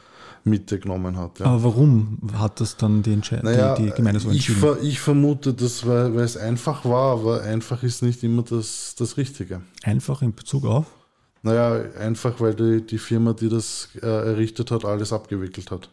Miete 0.43 0.79
genommen 0.79 1.15
hat. 1.15 1.39
Ja. 1.39 1.45
Aber 1.45 1.63
warum 1.63 2.17
hat 2.33 2.59
das 2.59 2.75
dann 2.75 3.03
die, 3.03 3.13
Entscheidung, 3.13 3.45
naja, 3.45 3.75
die, 3.75 3.83
die 3.83 3.91
Gemeinde 3.91 4.19
so 4.19 4.29
entschieden? 4.29 4.55
Ich, 4.55 4.59
ver 4.59 4.81
ich 4.81 4.99
vermute, 4.99 5.53
dass 5.53 5.85
weil, 5.85 6.15
weil 6.15 6.23
es 6.23 6.37
einfach 6.37 6.83
war, 6.85 7.13
aber 7.13 7.43
einfach 7.43 7.83
ist 7.83 8.01
nicht 8.01 8.23
immer 8.23 8.41
das, 8.41 8.95
das 8.97 9.15
Richtige. 9.17 9.61
Einfach 9.83 10.21
in 10.23 10.33
Bezug 10.33 10.65
auf? 10.65 10.87
Naja, 11.43 11.83
einfach 11.99 12.39
weil 12.39 12.55
die, 12.55 12.81
die 12.85 12.97
Firma, 12.97 13.33
die 13.33 13.49
das 13.49 13.89
äh, 14.01 14.05
errichtet 14.05 14.71
hat, 14.71 14.85
alles 14.85 15.13
abgewickelt 15.13 15.71
hat. 15.71 15.89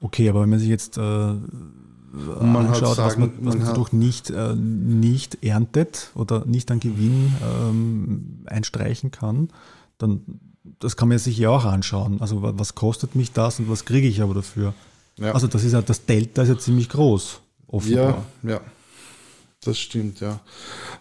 Okay, 0.00 0.28
aber 0.28 0.42
wenn 0.42 0.50
man 0.50 0.58
sich 0.58 0.68
jetzt 0.68 0.96
äh, 0.96 1.00
man 1.00 2.66
anschaut, 2.66 2.96
sagen, 2.96 3.06
was 3.06 3.16
man, 3.16 3.46
was 3.46 3.56
man 3.56 3.66
dadurch 3.66 3.92
nicht, 3.92 4.30
äh, 4.30 4.54
nicht 4.54 5.44
erntet 5.44 6.10
oder 6.14 6.46
nicht 6.46 6.70
an 6.70 6.80
Gewinn 6.80 7.32
ähm, 7.42 8.44
einstreichen 8.46 9.10
kann, 9.10 9.50
dann 9.98 10.22
das 10.80 10.96
kann 10.96 11.08
man 11.08 11.18
sich 11.18 11.38
ja 11.38 11.50
auch 11.50 11.64
anschauen. 11.64 12.20
Also 12.20 12.40
was 12.42 12.74
kostet 12.74 13.14
mich 13.14 13.32
das 13.32 13.58
und 13.60 13.70
was 13.70 13.84
kriege 13.84 14.08
ich 14.08 14.20
aber 14.20 14.34
dafür? 14.34 14.74
Ja. 15.18 15.32
Also 15.32 15.46
das 15.46 15.64
ist 15.64 15.72
ja, 15.72 15.82
das 15.82 16.04
Delta 16.04 16.42
ist 16.42 16.48
ja 16.48 16.58
ziemlich 16.58 16.88
groß, 16.88 17.40
offenbar. 17.68 18.24
Ja, 18.42 18.50
ja. 18.50 18.60
Das 19.62 19.78
stimmt, 19.78 20.20
ja. 20.20 20.40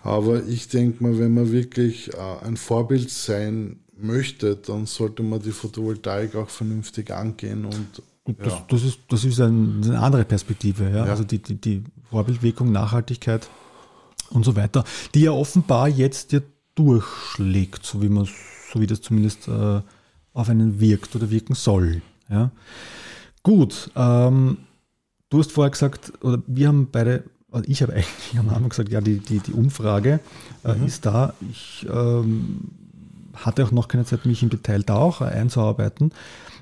Aber 0.02 0.44
ich 0.46 0.68
denke 0.70 1.04
mal, 1.04 1.20
wenn 1.20 1.34
man 1.34 1.52
wirklich 1.52 2.14
äh, 2.14 2.46
ein 2.46 2.58
Vorbild 2.58 3.10
sein 3.12 3.80
möchte, 3.98 4.56
dann 4.56 4.86
sollte 4.86 5.24
man 5.24 5.42
die 5.42 5.52
Photovoltaik 5.52 6.36
auch 6.36 6.50
vernünftig 6.50 7.12
angehen 7.12 7.66
und 7.66 8.02
das, 8.40 8.54
ja. 8.54 8.66
das, 8.68 8.84
ist, 8.84 9.00
das 9.10 9.24
ist 9.24 9.40
eine 9.40 10.00
andere 10.00 10.26
Perspektive, 10.26 10.86
ja? 10.90 10.98
ja. 10.98 11.04
also 11.06 11.24
die, 11.24 11.40
die, 11.40 11.56
die 11.56 11.84
Vorbildwirkung, 12.10 12.72
Nachhaltigkeit 12.72 13.48
und 14.32 14.44
so 14.44 14.56
weiter, 14.56 14.84
die 15.14 15.22
ja 15.22 15.32
offenbar 15.32 15.88
jetzt 15.88 16.32
ja 16.32 16.40
durchschlägt, 16.74 17.86
so 17.86 18.02
wie 18.02 18.10
man 18.10 18.28
so 18.74 18.82
wie 18.82 18.88
das 18.88 19.02
zumindest 19.02 19.48
äh, 19.48 19.82
auf 20.34 20.50
einen 20.50 20.80
wirkt 20.80 21.16
oder 21.16 21.30
wirken 21.30 21.56
soll. 21.56 22.02
Ja? 22.30 22.52
Gut, 23.44 23.92
ähm, 23.96 24.58
du 25.30 25.40
hast 25.40 25.52
vorher 25.52 25.72
gesagt, 25.72 26.12
oder 26.22 26.42
wir 26.48 26.68
haben 26.68 26.90
beide, 26.92 27.24
also 27.52 27.70
ich 27.70 27.82
habe 27.84 27.94
eigentlich 27.94 28.40
am 28.40 28.50
Anfang 28.50 28.70
gesagt, 28.70 28.92
ja, 28.92 29.02
die, 29.02 29.20
die, 29.20 29.40
die 29.40 29.54
Umfrage 29.54 30.20
äh, 30.64 30.74
mhm. 30.74 30.86
ist 30.86 31.06
da. 31.06 31.34
Ich 31.50 31.86
ähm, 31.90 32.85
hatte 33.36 33.64
auch 33.66 33.72
noch 33.72 33.88
keine 33.88 34.06
Zeit, 34.06 34.26
mich 34.26 34.44
im 34.44 34.50
Detail 34.50 34.84
da 34.84 34.96
auch 34.96 35.22
einzuarbeiten. 35.22 36.12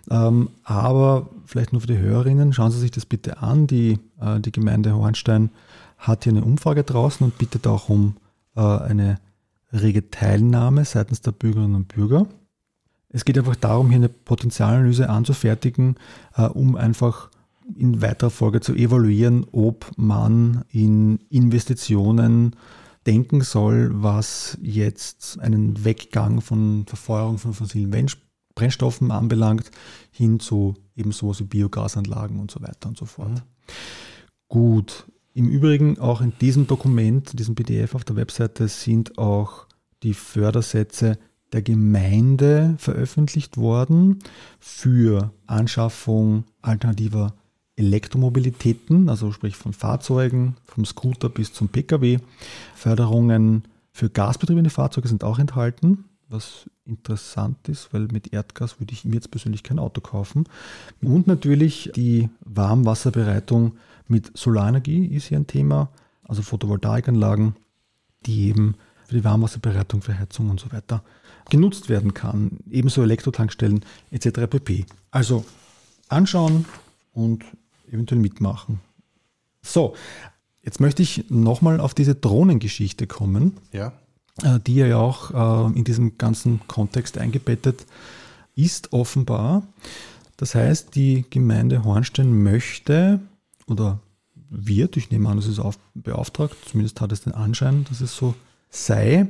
Ähm, 0.09 0.49
aber 0.63 1.29
vielleicht 1.45 1.71
nur 1.71 1.81
für 1.81 1.87
die 1.87 1.97
Hörerinnen, 1.97 2.53
schauen 2.53 2.71
Sie 2.71 2.79
sich 2.79 2.91
das 2.91 3.05
bitte 3.05 3.41
an. 3.41 3.67
Die, 3.67 3.99
äh, 4.19 4.39
die 4.39 4.51
Gemeinde 4.51 4.95
Hornstein 4.95 5.49
hat 5.97 6.25
hier 6.25 6.33
eine 6.33 6.43
Umfrage 6.43 6.83
draußen 6.83 7.23
und 7.23 7.37
bittet 7.37 7.67
auch 7.67 7.89
um 7.89 8.17
äh, 8.55 8.61
eine 8.61 9.19
rege 9.71 10.09
Teilnahme 10.09 10.85
seitens 10.85 11.21
der 11.21 11.31
Bürgerinnen 11.31 11.75
und 11.75 11.87
Bürger. 11.87 12.27
Es 13.09 13.25
geht 13.25 13.37
einfach 13.37 13.55
darum, 13.55 13.89
hier 13.89 13.97
eine 13.97 14.09
Potenzialanalyse 14.09 15.09
anzufertigen, 15.09 15.95
äh, 16.35 16.43
um 16.43 16.75
einfach 16.75 17.29
in 17.77 18.01
weiterer 18.01 18.29
Folge 18.29 18.59
zu 18.59 18.73
evaluieren, 18.73 19.45
ob 19.51 19.91
man 19.95 20.65
in 20.71 21.19
Investitionen 21.29 22.55
denken 23.05 23.41
soll, 23.41 23.91
was 23.93 24.57
jetzt 24.61 25.39
einen 25.39 25.83
Weggang 25.85 26.41
von 26.41 26.85
Verfeuerung 26.87 27.37
von 27.37 27.53
fossilen 27.53 27.91
Brennstoffen 28.55 29.11
anbelangt, 29.11 29.71
hin 30.11 30.39
zu 30.39 30.75
eben 30.95 31.11
sowas 31.11 31.39
wie 31.39 31.45
Biogasanlagen 31.45 32.39
und 32.39 32.51
so 32.51 32.61
weiter 32.61 32.89
und 32.89 32.97
so 32.97 33.05
fort. 33.05 33.29
Mhm. 33.29 33.41
Gut, 34.47 35.05
im 35.33 35.49
Übrigen 35.49 35.99
auch 35.99 36.21
in 36.21 36.33
diesem 36.39 36.67
Dokument, 36.67 37.37
diesem 37.39 37.55
PDF 37.55 37.95
auf 37.95 38.03
der 38.03 38.15
Webseite 38.15 38.67
sind 38.67 39.17
auch 39.17 39.67
die 40.03 40.13
Fördersätze 40.13 41.17
der 41.53 41.61
Gemeinde 41.61 42.75
veröffentlicht 42.77 43.57
worden 43.57 44.19
für 44.59 45.31
Anschaffung 45.47 46.45
alternativer 46.61 47.35
Elektromobilitäten, 47.75 49.09
also 49.09 49.31
sprich 49.31 49.55
von 49.55 49.73
Fahrzeugen, 49.73 50.55
vom 50.65 50.85
Scooter 50.85 51.29
bis 51.29 51.53
zum 51.53 51.69
Pkw. 51.69 52.19
Förderungen 52.75 53.63
für 53.91 54.09
gasbetriebene 54.09 54.69
Fahrzeuge 54.69 55.07
sind 55.07 55.23
auch 55.23 55.39
enthalten, 55.39 56.05
was 56.29 56.69
interessant 56.85 57.69
ist, 57.69 57.93
weil 57.93 58.07
mit 58.11 58.33
Erdgas 58.33 58.79
würde 58.79 58.93
ich 58.93 59.05
mir 59.05 59.15
jetzt 59.15 59.31
persönlich 59.31 59.63
kein 59.63 59.79
Auto 59.79 60.01
kaufen. 60.01 60.45
Und 61.01 61.27
natürlich 61.27 61.91
die 61.95 62.29
Warmwasserbereitung 62.41 63.77
mit 64.07 64.35
Solarenergie 64.37 65.05
ist 65.05 65.27
hier 65.27 65.39
ein 65.39 65.47
Thema, 65.47 65.89
also 66.23 66.41
Photovoltaikanlagen, 66.41 67.55
die 68.25 68.49
eben 68.49 68.75
für 69.07 69.15
die 69.15 69.23
Warmwasserbereitung, 69.23 70.01
für 70.01 70.17
Heizung 70.17 70.49
und 70.49 70.59
so 70.59 70.71
weiter 70.71 71.03
genutzt 71.49 71.89
werden 71.89 72.13
kann. 72.13 72.59
Ebenso 72.69 73.03
Elektrotankstellen 73.03 73.81
etc. 74.11 74.47
pp. 74.49 74.85
Also 75.11 75.45
anschauen 76.07 76.65
und 77.13 77.43
eventuell 77.93 78.19
mitmachen. 78.19 78.79
So, 79.61 79.95
jetzt 80.61 80.79
möchte 80.79 81.01
ich 81.01 81.29
nochmal 81.29 81.79
auf 81.79 81.93
diese 81.93 82.15
Drohnengeschichte 82.15 83.07
kommen, 83.07 83.57
ja. 83.71 83.93
Äh, 84.41 84.59
die 84.59 84.75
ja 84.75 84.97
auch 84.97 85.69
äh, 85.71 85.77
in 85.77 85.83
diesem 85.83 86.17
ganzen 86.17 86.67
Kontext 86.67 87.17
eingebettet 87.17 87.85
ist 88.55 88.93
offenbar. 88.93 89.63
Das 90.37 90.55
heißt, 90.55 90.95
die 90.95 91.25
Gemeinde 91.29 91.83
Hornstein 91.83 92.43
möchte 92.43 93.19
oder 93.67 93.99
wird, 94.49 94.97
ich 94.97 95.09
nehme 95.09 95.29
an, 95.29 95.37
es 95.37 95.47
ist 95.47 95.61
beauftragt, 95.93 96.55
zumindest 96.65 97.01
hat 97.01 97.11
es 97.11 97.21
den 97.21 97.33
Anschein, 97.33 97.85
dass 97.89 98.01
es 98.01 98.15
so 98.15 98.35
sei, 98.69 99.27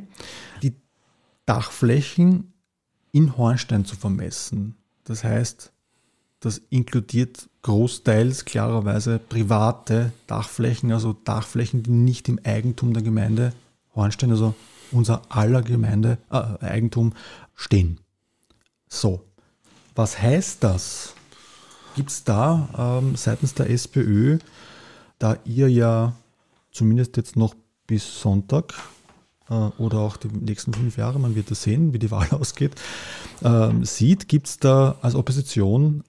die 0.61 0.73
Dachflächen 1.45 2.53
in 3.11 3.37
Hornstein 3.37 3.85
zu 3.85 3.95
vermessen. 3.95 4.75
Das 5.03 5.23
heißt, 5.23 5.71
das 6.43 6.61
inkludiert 6.69 7.49
großteils 7.61 8.43
klarerweise 8.43 9.17
private 9.17 10.11
Dachflächen, 10.27 10.91
also 10.91 11.13
Dachflächen, 11.23 11.83
die 11.83 11.91
nicht 11.91 12.27
im 12.27 12.39
Eigentum 12.43 12.93
der 12.93 13.01
Gemeinde 13.01 13.53
Hornstein, 13.95 14.31
also 14.31 14.53
unser 14.91 15.21
aller 15.29 15.61
Gemeinde 15.61 16.17
äh, 16.29 16.59
Eigentum 16.59 17.13
stehen. 17.55 17.99
So, 18.89 19.21
was 19.95 20.21
heißt 20.21 20.63
das? 20.63 21.15
Gibt 21.95 22.09
es 22.09 22.23
da 22.25 22.99
ähm, 23.01 23.15
seitens 23.15 23.53
der 23.53 23.69
SPÖ, 23.69 24.39
da 25.19 25.37
ihr 25.45 25.69
ja 25.69 26.13
zumindest 26.71 27.15
jetzt 27.15 27.37
noch 27.37 27.55
bis 27.87 28.19
Sonntag 28.19 28.73
äh, 29.49 29.53
oder 29.53 29.99
auch 29.99 30.17
die 30.17 30.27
nächsten 30.27 30.73
fünf 30.73 30.97
Jahre, 30.97 31.19
man 31.19 31.35
wird 31.35 31.51
das 31.51 31.63
sehen, 31.63 31.93
wie 31.93 31.99
die 31.99 32.11
Wahl 32.11 32.27
ausgeht, 32.31 32.73
ähm, 33.43 33.85
sieht, 33.85 34.27
gibt 34.27 34.47
es 34.47 34.59
da 34.59 34.97
als 35.01 35.15
Opposition 35.15 36.03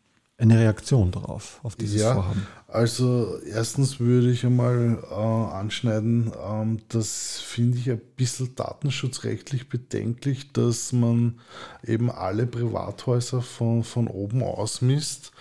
eine 0.45 0.61
Reaktion 0.61 1.11
darauf, 1.11 1.61
auf 1.63 1.77
dieses 1.77 2.03
ja, 2.03 2.15
Vorhaben? 2.15 2.47
Also 2.69 3.39
erstens 3.47 4.01
würde 4.01 4.31
ich 4.31 4.45
einmal 4.45 4.99
äh, 5.09 5.15
anschneiden, 5.15 6.33
ähm, 6.45 6.81
das 6.89 7.41
finde 7.41 7.79
ich 7.79 7.91
ein 7.91 8.01
bisschen 8.17 8.55
datenschutzrechtlich 8.57 9.69
bedenklich, 9.69 10.53
dass 10.53 10.93
man 10.93 11.39
eben 11.85 12.11
alle 12.11 12.47
Privathäuser 12.47 13.43
von, 13.43 13.85
von 13.85 14.09
oben 14.09 14.43
ausmisst. 14.43 15.33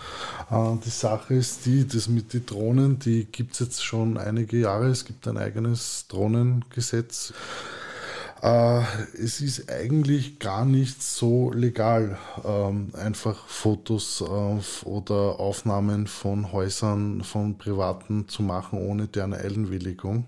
Äh, 0.50 0.76
die 0.84 0.90
Sache 0.90 1.34
ist 1.34 1.66
die, 1.66 1.86
das 1.86 2.08
mit 2.08 2.32
den 2.32 2.46
Drohnen, 2.46 2.98
die 2.98 3.24
gibt 3.24 3.54
es 3.54 3.58
jetzt 3.60 3.84
schon 3.84 4.16
einige 4.16 4.58
Jahre, 4.58 4.86
es 4.86 5.04
gibt 5.04 5.26
ein 5.26 5.36
eigenes 5.36 6.06
Drohnengesetz. 6.08 7.32
Äh, 8.44 8.82
es 9.16 9.40
ist 9.40 9.70
eigentlich 9.70 10.38
gar 10.38 10.66
nicht 10.66 11.02
so 11.02 11.50
legal, 11.50 12.18
ähm, 12.44 12.90
einfach 12.92 13.46
Fotos 13.46 14.20
äh, 14.20 14.86
oder 14.86 15.40
Aufnahmen 15.40 16.06
von 16.06 16.52
Häusern 16.52 17.22
von 17.22 17.56
Privaten 17.56 18.28
zu 18.28 18.42
machen 18.42 18.78
ohne 18.78 19.06
deren 19.06 19.32
Einwilligung, 19.32 20.26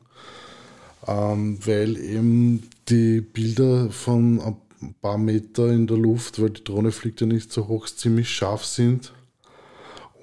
ähm, 1.07 1.59
weil 1.67 1.99
eben 1.99 2.71
die 2.89 3.21
Bilder 3.21 3.91
von 3.91 4.41
ein 4.81 4.95
paar 5.03 5.19
Meter 5.19 5.71
in 5.71 5.87
der 5.87 5.99
Luft, 5.99 6.41
weil 6.41 6.51
die 6.51 6.65
Drohne 6.65 6.93
fliegt 6.93 7.21
ja 7.21 7.27
nicht 7.27 7.53
so 7.53 7.69
hoch, 7.69 7.87
ziemlich 7.87 8.31
scharf 8.31 8.65
sind. 8.65 9.13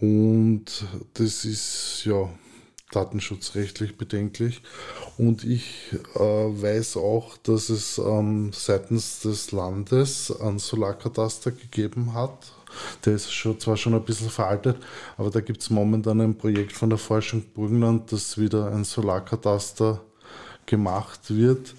Und 0.01 0.65
das 1.13 1.45
ist 1.45 2.06
ja 2.06 2.27
datenschutzrechtlich 2.95 3.97
bedenklich. 3.97 4.62
Und 5.17 5.43
ich 5.43 5.93
äh, 6.15 6.19
weiß 6.19 6.97
auch, 6.97 7.38
dass 7.38 7.69
es 7.69 7.97
ähm, 7.97 8.51
seitens 8.53 9.21
des 9.21 9.51
Landes 9.51 10.32
einen 10.41 10.60
Solarkataster 10.60 11.51
gegeben 11.51 12.13
hat. 12.13 12.51
Der 13.06 13.13
ist 13.13 13.32
schon, 13.32 13.60
zwar 13.60 13.77
schon 13.77 13.93
ein 13.93 14.03
bisschen 14.03 14.29
veraltet, 14.29 14.77
aber 15.17 15.29
da 15.29 15.41
gibt 15.41 15.62
es 15.62 15.69
momentan 15.69 16.21
ein 16.21 16.38
Projekt 16.38 16.71
von 16.71 16.89
der 16.89 16.97
Forschung 16.97 17.43
Burgenland, 17.53 18.12
dass 18.12 18.38
wieder 18.38 18.71
ein 18.71 18.84
Solarkataster 18.84 20.01
gemacht 20.65 21.29
wird. 21.29 21.75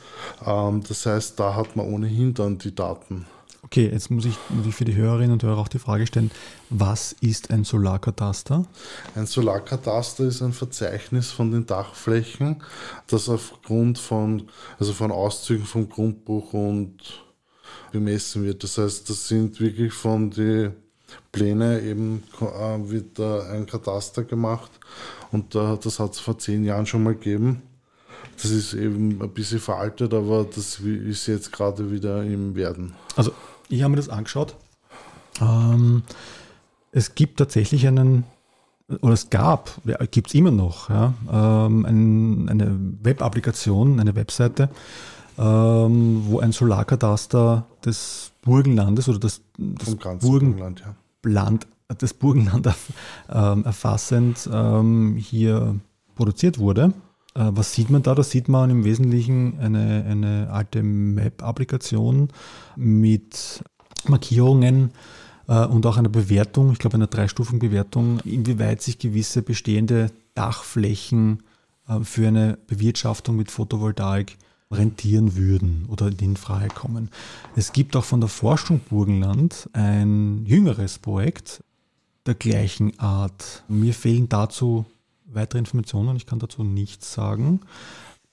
Ähm, 0.46 0.83
das 0.87 1.07
heißt, 1.07 1.38
da 1.38 1.55
hat 1.55 1.77
man 1.77 1.87
ohnehin 1.87 2.35
dann 2.35 2.59
die 2.59 2.74
Daten. 2.74 3.27
Okay, 3.75 3.91
jetzt 3.93 4.09
muss 4.09 4.25
ich, 4.25 4.37
muss 4.51 4.67
ich 4.69 4.75
für 4.77 4.85
die 4.85 4.95
Hörerinnen 4.95 5.33
und 5.33 5.43
Hörer 5.43 5.59
auch 5.59 5.67
die 5.67 5.81
Frage 5.81 6.07
stellen, 6.07 6.31
was 6.71 7.11
ist 7.21 7.51
ein 7.51 7.65
Solarkataster? 7.65 8.67
Ein 9.17 9.27
Solarkataster 9.27 10.23
ist 10.27 10.43
ein 10.43 10.53
Verzeichnis 10.53 11.33
von 11.33 11.51
den 11.51 11.67
Dachflächen, 11.67 12.63
das 13.09 13.29
aufgrund 13.29 13.99
von, 13.99 14.45
also 14.79 14.93
von 14.93 15.11
Auszügen 15.11 15.65
vom 15.65 15.89
Grundbuch 15.89 16.53
und 16.53 17.25
bemessen 17.91 18.45
wird. 18.45 18.63
Das 18.63 18.79
heißt, 18.79 19.11
das 19.11 19.27
sind 19.27 19.59
wirklich 19.59 19.93
von 19.93 20.31
den 20.31 20.75
Pläne 21.33 21.81
eben 21.81 22.23
äh, 22.41 22.89
wird 22.89 23.19
da 23.19 23.51
ein 23.51 23.67
Kataster 23.67 24.23
gemacht 24.23 24.71
und 25.33 25.53
da, 25.53 25.75
das 25.83 25.99
hat 25.99 26.13
es 26.13 26.21
vor 26.21 26.39
zehn 26.39 26.63
Jahren 26.63 26.87
schon 26.87 27.03
mal 27.03 27.15
gegeben. 27.15 27.63
Das 28.41 28.53
ist 28.53 28.73
eben 28.75 29.21
ein 29.21 29.31
bisschen 29.31 29.59
veraltet, 29.59 30.15
aber 30.15 30.45
das 30.45 30.79
ist 30.79 31.27
jetzt 31.27 31.51
gerade 31.51 31.91
wieder 31.91 32.23
im 32.23 32.55
Werden. 32.55 32.95
Also 33.17 33.33
ich 33.68 33.83
habe 33.83 33.90
mir 33.90 33.96
das 33.96 34.09
angeschaut. 34.09 34.57
Ähm, 35.40 36.03
es 36.92 37.14
gibt 37.14 37.38
tatsächlich 37.38 37.87
einen, 37.87 38.24
oder 39.00 39.14
es 39.14 39.31
gab, 39.31 39.81
ja, 39.85 39.96
gibt 40.11 40.29
es 40.29 40.35
immer 40.35 40.50
noch, 40.50 40.90
ja, 40.90 41.14
ähm, 41.31 41.85
ein, 41.85 42.48
eine 42.48 42.79
Web-Applikation, 43.03 44.00
eine 44.00 44.14
Webseite, 44.14 44.68
ähm, 45.38 46.22
wo 46.27 46.38
ein 46.38 46.53
Solarkataster 46.53 47.66
des 47.85 48.31
Burgenlandes 48.42 49.09
oder 49.09 49.18
das, 49.18 49.40
das 49.59 49.96
Burgenland, 50.20 50.81
ja. 50.81 50.94
Land, 51.29 51.66
das 51.98 52.14
Burgenland 52.14 52.68
ähm, 53.33 53.64
erfassend 53.64 54.48
ähm, 54.53 55.16
hier 55.16 55.77
produziert 56.14 56.59
wurde. 56.59 56.92
Äh, 57.35 57.51
was 57.51 57.73
sieht 57.73 57.90
man 57.90 58.03
da? 58.03 58.14
Da 58.14 58.23
sieht 58.23 58.49
man 58.49 58.70
im 58.70 58.85
Wesentlichen 58.85 59.59
eine, 59.59 60.05
eine 60.09 60.51
alte 60.51 60.83
Map-Applikation 60.83 62.29
mit 62.77 63.62
Markierungen 64.07 64.92
äh, 65.49 65.64
und 65.66 65.87
auch 65.87 65.97
einer 65.97 66.09
Bewertung, 66.09 66.73
ich 66.73 66.79
glaube 66.79 66.97
einer 66.97 67.07
dreistufigen 67.07 67.59
Bewertung, 67.59 68.20
inwieweit 68.20 68.83
sich 68.83 68.99
gewisse 68.99 69.42
bestehende 69.42 70.11
Dachflächen 70.35 71.42
äh, 71.88 72.01
für 72.01 72.29
eine 72.29 72.59
Bewirtschaftung 72.66 73.37
mit 73.37 73.51
Photovoltaik 73.51 74.37
rentieren 74.70 75.37
würden 75.37 75.87
oder 75.88 76.11
in 76.20 76.37
Frage 76.37 76.68
kommen. 76.68 77.11
Es 77.55 77.73
gibt 77.73 77.94
auch 77.97 78.05
von 78.05 78.20
der 78.20 78.29
Forschung 78.29 78.81
Burgenland 78.90 79.68
ein 79.73 80.44
jüngeres 80.47 80.99
Projekt 80.99 81.62
der 82.27 82.35
gleichen 82.35 82.99
Art. 82.99 83.62
Mir 83.68 83.94
fehlen 83.94 84.29
dazu 84.29 84.87
weitere 85.35 85.59
Informationen, 85.59 86.16
ich 86.16 86.27
kann 86.27 86.38
dazu 86.38 86.64
nichts 86.64 87.12
sagen. 87.12 87.61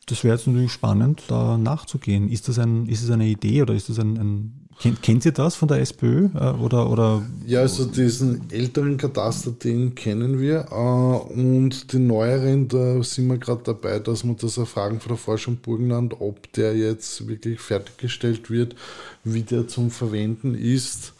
Das 0.07 0.23
wäre 0.23 0.35
jetzt 0.35 0.47
natürlich 0.47 0.71
spannend, 0.71 1.23
da 1.27 1.57
nachzugehen. 1.57 2.29
Ist 2.29 2.47
das 2.47 2.59
ein, 2.59 2.87
ist 2.87 3.03
es 3.03 3.11
eine 3.11 3.27
Idee 3.27 3.61
oder 3.61 3.73
ist 3.73 3.89
das 3.89 3.99
ein, 3.99 4.17
ein 4.17 4.61
Kennt, 4.81 5.03
kennt 5.03 5.25
ihr 5.25 5.31
das 5.31 5.53
von 5.53 5.67
der 5.67 5.79
SPÖ? 5.79 6.29
Äh, 6.33 6.53
oder, 6.53 6.89
oder? 6.89 7.21
Ja, 7.45 7.59
also 7.59 7.85
diesen 7.85 8.49
älteren 8.49 8.97
Kataster, 8.97 9.51
den 9.51 9.93
kennen 9.93 10.39
wir. 10.39 10.65
Äh, 10.71 11.33
und 11.39 11.93
den 11.93 12.07
neueren, 12.07 12.67
da 12.67 13.03
sind 13.03 13.27
wir 13.27 13.37
gerade 13.37 13.61
dabei, 13.63 13.99
dass 13.99 14.23
wir 14.23 14.33
das 14.33 14.57
erfragen 14.57 14.99
von 14.99 15.09
der 15.09 15.17
Forschung 15.17 15.57
Burgenland, 15.57 16.19
ob 16.19 16.51
der 16.53 16.75
jetzt 16.75 17.27
wirklich 17.27 17.59
fertiggestellt 17.59 18.49
wird, 18.49 18.75
wie 19.23 19.43
der 19.43 19.67
zum 19.67 19.91
Verwenden 19.91 20.55
ist. 20.55 21.13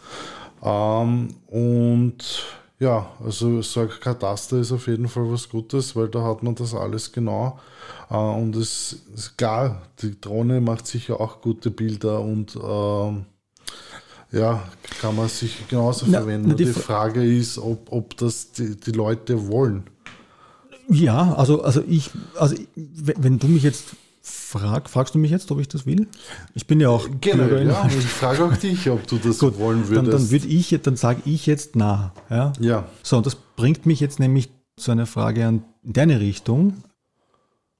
Ähm, 0.63 1.27
und 1.45 2.43
ja, 2.81 3.11
also 3.23 3.61
so 3.61 3.81
ein 3.81 3.89
Kataster 3.89 4.57
ist 4.57 4.71
auf 4.71 4.87
jeden 4.87 5.07
Fall 5.07 5.31
was 5.31 5.47
Gutes, 5.47 5.95
weil 5.95 6.09
da 6.09 6.23
hat 6.23 6.41
man 6.41 6.55
das 6.55 6.73
alles 6.73 7.11
genau. 7.11 7.59
Äh, 8.09 8.15
und 8.15 8.55
es 8.55 9.03
ist 9.13 9.37
klar, 9.37 9.83
die 10.01 10.19
Drohne 10.19 10.61
macht 10.61 10.87
sicher 10.87 11.21
auch 11.21 11.41
gute 11.41 11.69
Bilder 11.69 12.19
und 12.21 12.55
ähm, 12.55 13.25
ja, 14.31 14.63
kann 14.99 15.15
man 15.15 15.29
sich 15.29 15.67
genauso 15.67 16.07
na, 16.09 16.19
verwenden. 16.21 16.49
Na, 16.49 16.55
die, 16.55 16.65
die, 16.65 16.71
Frage 16.71 17.23
ist, 17.23 17.59
ob, 17.59 17.91
ob 17.91 18.17
das 18.17 18.51
die, 18.51 18.75
die 18.75 18.93
Leute 18.93 19.47
wollen. 19.47 19.83
Ja, 20.89 21.35
also, 21.35 21.61
also 21.61 21.83
ich, 21.87 22.09
also 22.35 22.55
wenn 22.75 23.37
du 23.37 23.47
mich 23.47 23.61
jetzt 23.61 23.89
frag, 24.51 24.89
fragst 24.89 25.15
du 25.15 25.19
mich 25.19 25.31
jetzt, 25.31 25.49
ob 25.51 25.59
ich 25.59 25.67
das 25.67 25.85
will? 25.85 26.07
Ich 26.53 26.67
bin 26.67 26.79
ja 26.79 26.89
auch 26.89 27.07
genau, 27.21 27.45
ja, 27.45 27.87
ich 27.87 28.05
frage 28.05 28.43
auch 28.43 28.55
dich, 28.57 28.89
ob 28.89 29.07
du 29.07 29.17
das 29.17 29.39
Gut, 29.39 29.57
wollen 29.57 29.87
würdest. 29.87 29.97
Dann, 29.97 30.11
dann 30.11 30.31
würde 30.31 30.47
ich, 30.47 30.77
dann 30.83 30.95
sage 30.95 31.21
ich 31.25 31.45
jetzt 31.45 31.75
na. 31.75 32.13
Ja? 32.29 32.53
ja. 32.59 32.87
So, 33.01 33.17
und 33.17 33.25
das 33.25 33.35
bringt 33.35 33.85
mich 33.85 33.99
jetzt 33.99 34.19
nämlich 34.19 34.49
zu 34.75 34.91
einer 34.91 35.05
Frage 35.05 35.47
an 35.47 35.63
deine 35.83 36.19
Richtung. 36.19 36.83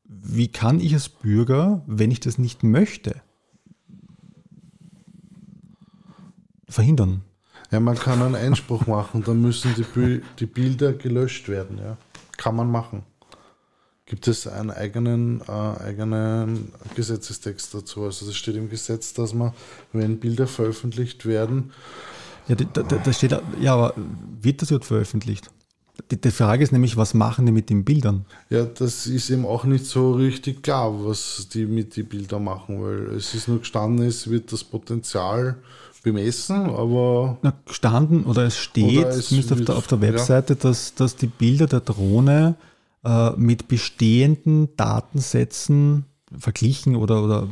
Wie 0.06 0.48
kann 0.48 0.80
ich 0.80 0.94
als 0.94 1.10
Bürger, 1.10 1.84
wenn 1.88 2.12
ich 2.12 2.20
das 2.20 2.38
nicht 2.38 2.64
möchte, 2.64 3.22
verhindern. 6.68 7.22
Ja, 7.70 7.80
man 7.80 7.98
kann 7.98 8.22
einen 8.22 8.36
Einspruch 8.36 8.88
machen, 8.88 9.24
dann 9.24 9.42
müssen 9.42 9.76
die, 9.76 10.22
die 10.40 10.46
Bilder 10.46 10.94
gelöscht 10.94 11.50
werden. 11.50 11.78
Ja. 11.78 11.98
Kann 12.38 12.56
man 12.56 12.72
machen. 12.72 13.04
Gibt 14.12 14.28
es 14.28 14.46
einen 14.46 14.72
eigenen, 14.72 15.40
äh, 15.48 15.52
eigenen 15.52 16.74
Gesetzestext 16.98 17.74
dazu? 17.74 18.04
Also 18.04 18.28
es 18.28 18.36
steht 18.36 18.58
im 18.58 18.70
Gesetz, 18.70 19.14
dass 19.14 19.34
man, 19.34 19.54
wenn 19.94 20.20
Bilder 20.20 20.48
veröffentlicht 20.48 21.26
werden. 21.26 21.72
Ja, 22.50 22.56
da, 22.56 22.84
da, 22.84 22.98
da 22.98 23.14
steht, 23.14 23.40
ja, 23.62 23.74
aber 23.74 23.94
wird 24.42 24.62
das 24.62 24.70
jetzt 24.70 24.88
veröffentlicht? 24.88 25.50
Die, 26.12 26.20
die, 26.20 26.32
Frage 26.32 26.62
ist 26.62 26.74
nämlich, 26.74 26.98
was 26.98 27.14
machen 27.14 27.46
die 27.46 27.54
mit 27.54 27.70
den 27.70 27.86
Bildern? 27.86 28.26
Ja, 28.50 28.66
das 28.66 29.08
ist 29.08 29.30
eben 29.30 29.46
auch 29.46 29.64
nicht 29.64 29.86
so 29.86 30.12
richtig 30.12 30.62
klar, 30.62 30.94
was 31.06 31.48
die 31.54 31.66
mit 31.66 31.96
den 31.96 32.08
Bildern 32.08 32.44
machen, 32.44 32.84
weil 32.84 33.16
es 33.16 33.34
ist 33.34 33.48
nur 33.48 33.60
gestanden, 33.60 34.06
es 34.06 34.30
wird 34.30 34.52
das 34.52 34.66
Potenzial 34.66 35.56
bemessen, 36.04 36.70
aber. 36.70 37.38
Na, 37.44 37.54
gestanden 37.66 38.26
oder 38.26 38.44
es 38.44 38.58
steht, 38.58 39.06
oder 39.06 39.10
es 39.12 39.30
zumindest 39.30 39.54
auf 39.54 39.62
der, 39.62 39.78
auf 39.78 39.88
der 39.88 40.02
Webseite, 40.02 40.56
ja. 40.56 40.60
dass, 40.60 40.96
dass 40.96 41.16
die 41.16 41.28
Bilder 41.28 41.68
der 41.68 41.80
Drohne 41.80 42.58
äh, 43.04 43.32
mit 43.32 43.68
bestehenden 43.68 44.76
Datensätzen 44.76 46.06
verglichen 46.38 46.96
oder, 46.96 47.24
oder 47.24 47.48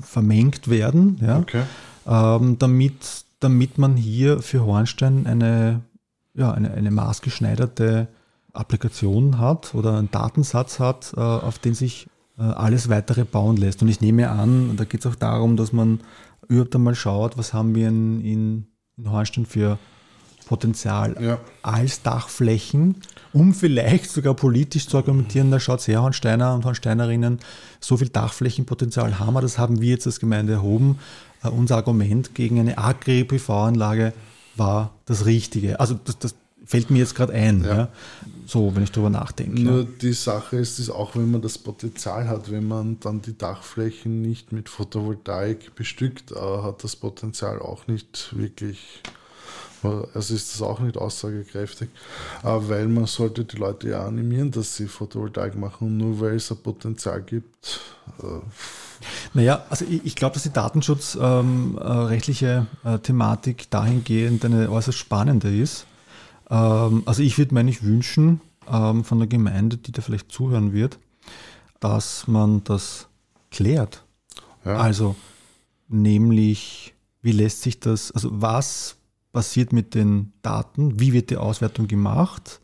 vermengt 0.00 0.68
werden, 0.68 1.18
ja, 1.20 1.38
okay. 1.38 1.62
ähm, 2.06 2.58
damit, 2.58 3.24
damit 3.40 3.78
man 3.78 3.96
hier 3.96 4.40
für 4.40 4.64
Hornstein 4.64 5.26
eine, 5.26 5.80
ja, 6.34 6.52
eine, 6.52 6.72
eine 6.72 6.90
maßgeschneiderte 6.90 8.08
Applikation 8.52 9.38
hat 9.38 9.74
oder 9.74 9.98
einen 9.98 10.10
Datensatz 10.10 10.78
hat, 10.78 11.12
äh, 11.16 11.20
auf 11.20 11.58
den 11.58 11.74
sich 11.74 12.06
äh, 12.38 12.42
alles 12.42 12.88
weitere 12.88 13.24
bauen 13.24 13.56
lässt. 13.56 13.82
Und 13.82 13.88
ich 13.88 14.00
nehme 14.00 14.30
an, 14.30 14.76
da 14.76 14.84
geht 14.84 15.00
es 15.00 15.06
auch 15.10 15.16
darum, 15.16 15.56
dass 15.56 15.72
man 15.72 16.00
überhaupt 16.48 16.74
einmal 16.74 16.94
schaut, 16.94 17.38
was 17.38 17.52
haben 17.52 17.74
wir 17.74 17.88
in, 17.88 18.20
in, 18.20 18.66
in 18.96 19.10
Hornstein 19.10 19.46
für 19.46 19.78
Potenzial 20.50 21.16
ja. 21.20 21.38
als 21.62 22.02
Dachflächen, 22.02 22.96
um 23.32 23.54
vielleicht 23.54 24.10
sogar 24.10 24.34
politisch 24.34 24.88
zu 24.88 24.96
argumentieren, 24.96 25.52
da 25.52 25.60
schaut 25.60 25.86
her, 25.86 26.02
Hornsteiner 26.02 26.54
und 26.56 26.64
Hornsteinerinnen, 26.64 27.38
so 27.78 27.96
viel 27.96 28.08
Dachflächenpotenzial 28.08 29.20
haben 29.20 29.32
wir, 29.32 29.42
das 29.42 29.58
haben 29.58 29.80
wir 29.80 29.90
jetzt 29.90 30.08
als 30.08 30.18
Gemeinde 30.18 30.54
erhoben. 30.54 30.98
Uh, 31.44 31.50
unser 31.50 31.76
Argument 31.76 32.34
gegen 32.34 32.58
eine 32.58 32.78
Agri-PV-Anlage 32.78 34.12
war 34.56 34.90
das 35.06 35.24
Richtige. 35.24 35.78
Also 35.78 35.94
das, 36.04 36.18
das 36.18 36.34
fällt 36.66 36.90
mir 36.90 36.98
jetzt 36.98 37.14
gerade 37.14 37.32
ein. 37.32 37.62
Ja. 37.62 37.76
ja. 37.76 37.88
So, 38.44 38.74
wenn 38.74 38.82
ich 38.82 38.90
darüber 38.90 39.10
nachdenke. 39.10 39.62
Nur 39.62 39.84
die 39.84 40.12
Sache 40.12 40.56
ist, 40.56 40.80
ist 40.80 40.90
auch, 40.90 41.14
wenn 41.14 41.30
man 41.30 41.42
das 41.42 41.58
Potenzial 41.58 42.28
hat, 42.28 42.50
wenn 42.50 42.66
man 42.66 42.98
dann 42.98 43.22
die 43.22 43.38
Dachflächen 43.38 44.20
nicht 44.20 44.50
mit 44.50 44.68
Photovoltaik 44.68 45.76
bestückt, 45.76 46.32
äh, 46.32 46.34
hat 46.34 46.82
das 46.82 46.96
Potenzial 46.96 47.60
auch 47.60 47.86
nicht 47.86 48.34
wirklich, 48.36 49.02
also 49.82 50.34
ist 50.34 50.54
das 50.54 50.62
auch 50.62 50.80
nicht 50.80 50.96
aussagekräftig, 50.96 51.88
äh, 52.42 52.46
weil 52.46 52.88
man 52.88 53.06
sollte 53.06 53.44
die 53.44 53.56
Leute 53.56 53.90
ja 53.90 54.06
animieren, 54.06 54.50
dass 54.50 54.76
sie 54.76 54.86
Photovoltaik 54.86 55.56
machen, 55.56 55.96
nur 55.96 56.20
weil 56.20 56.36
es 56.36 56.50
ein 56.50 56.58
Potenzial 56.58 57.22
gibt. 57.22 57.80
Äh, 58.22 58.40
naja, 59.34 59.64
also 59.70 59.84
ich, 59.88 60.04
ich 60.04 60.16
glaube, 60.16 60.34
dass 60.34 60.42
die 60.42 60.52
datenschutzrechtliche 60.52 62.66
ähm, 62.84 62.94
äh, 62.94 62.98
Thematik 62.98 63.70
dahingehend 63.70 64.44
eine 64.44 64.70
äußerst 64.70 64.98
spannende 64.98 65.54
ist. 65.54 65.86
Ähm, 66.50 67.02
also 67.06 67.22
ich 67.22 67.38
würde 67.38 67.54
mir 67.54 67.60
eigentlich 67.60 67.82
wünschen 67.82 68.40
ähm, 68.70 69.04
von 69.04 69.18
der 69.18 69.28
Gemeinde, 69.28 69.78
die 69.78 69.92
da 69.92 70.02
vielleicht 70.02 70.30
zuhören 70.30 70.72
wird, 70.72 70.98
dass 71.78 72.26
man 72.26 72.62
das 72.64 73.08
klärt. 73.50 74.04
Ja. 74.64 74.76
Also 74.76 75.16
nämlich, 75.88 76.94
wie 77.22 77.32
lässt 77.32 77.62
sich 77.62 77.80
das, 77.80 78.12
also 78.12 78.28
was 78.32 78.96
passiert 79.32 79.72
mit 79.72 79.94
den 79.94 80.32
Daten, 80.42 80.98
wie 80.98 81.12
wird 81.12 81.30
die 81.30 81.36
Auswertung 81.36 81.86
gemacht, 81.86 82.60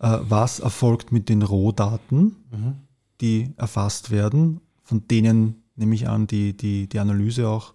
äh, 0.00 0.18
was 0.22 0.60
erfolgt 0.60 1.12
mit 1.12 1.28
den 1.28 1.42
Rohdaten, 1.42 2.36
mhm. 2.50 2.74
die 3.20 3.52
erfasst 3.56 4.10
werden, 4.10 4.60
von 4.82 5.06
denen 5.08 5.62
nehme 5.74 5.94
ich 5.94 6.08
an, 6.08 6.26
die, 6.26 6.56
die, 6.56 6.88
die 6.88 6.98
Analyse 6.98 7.48
auch 7.48 7.74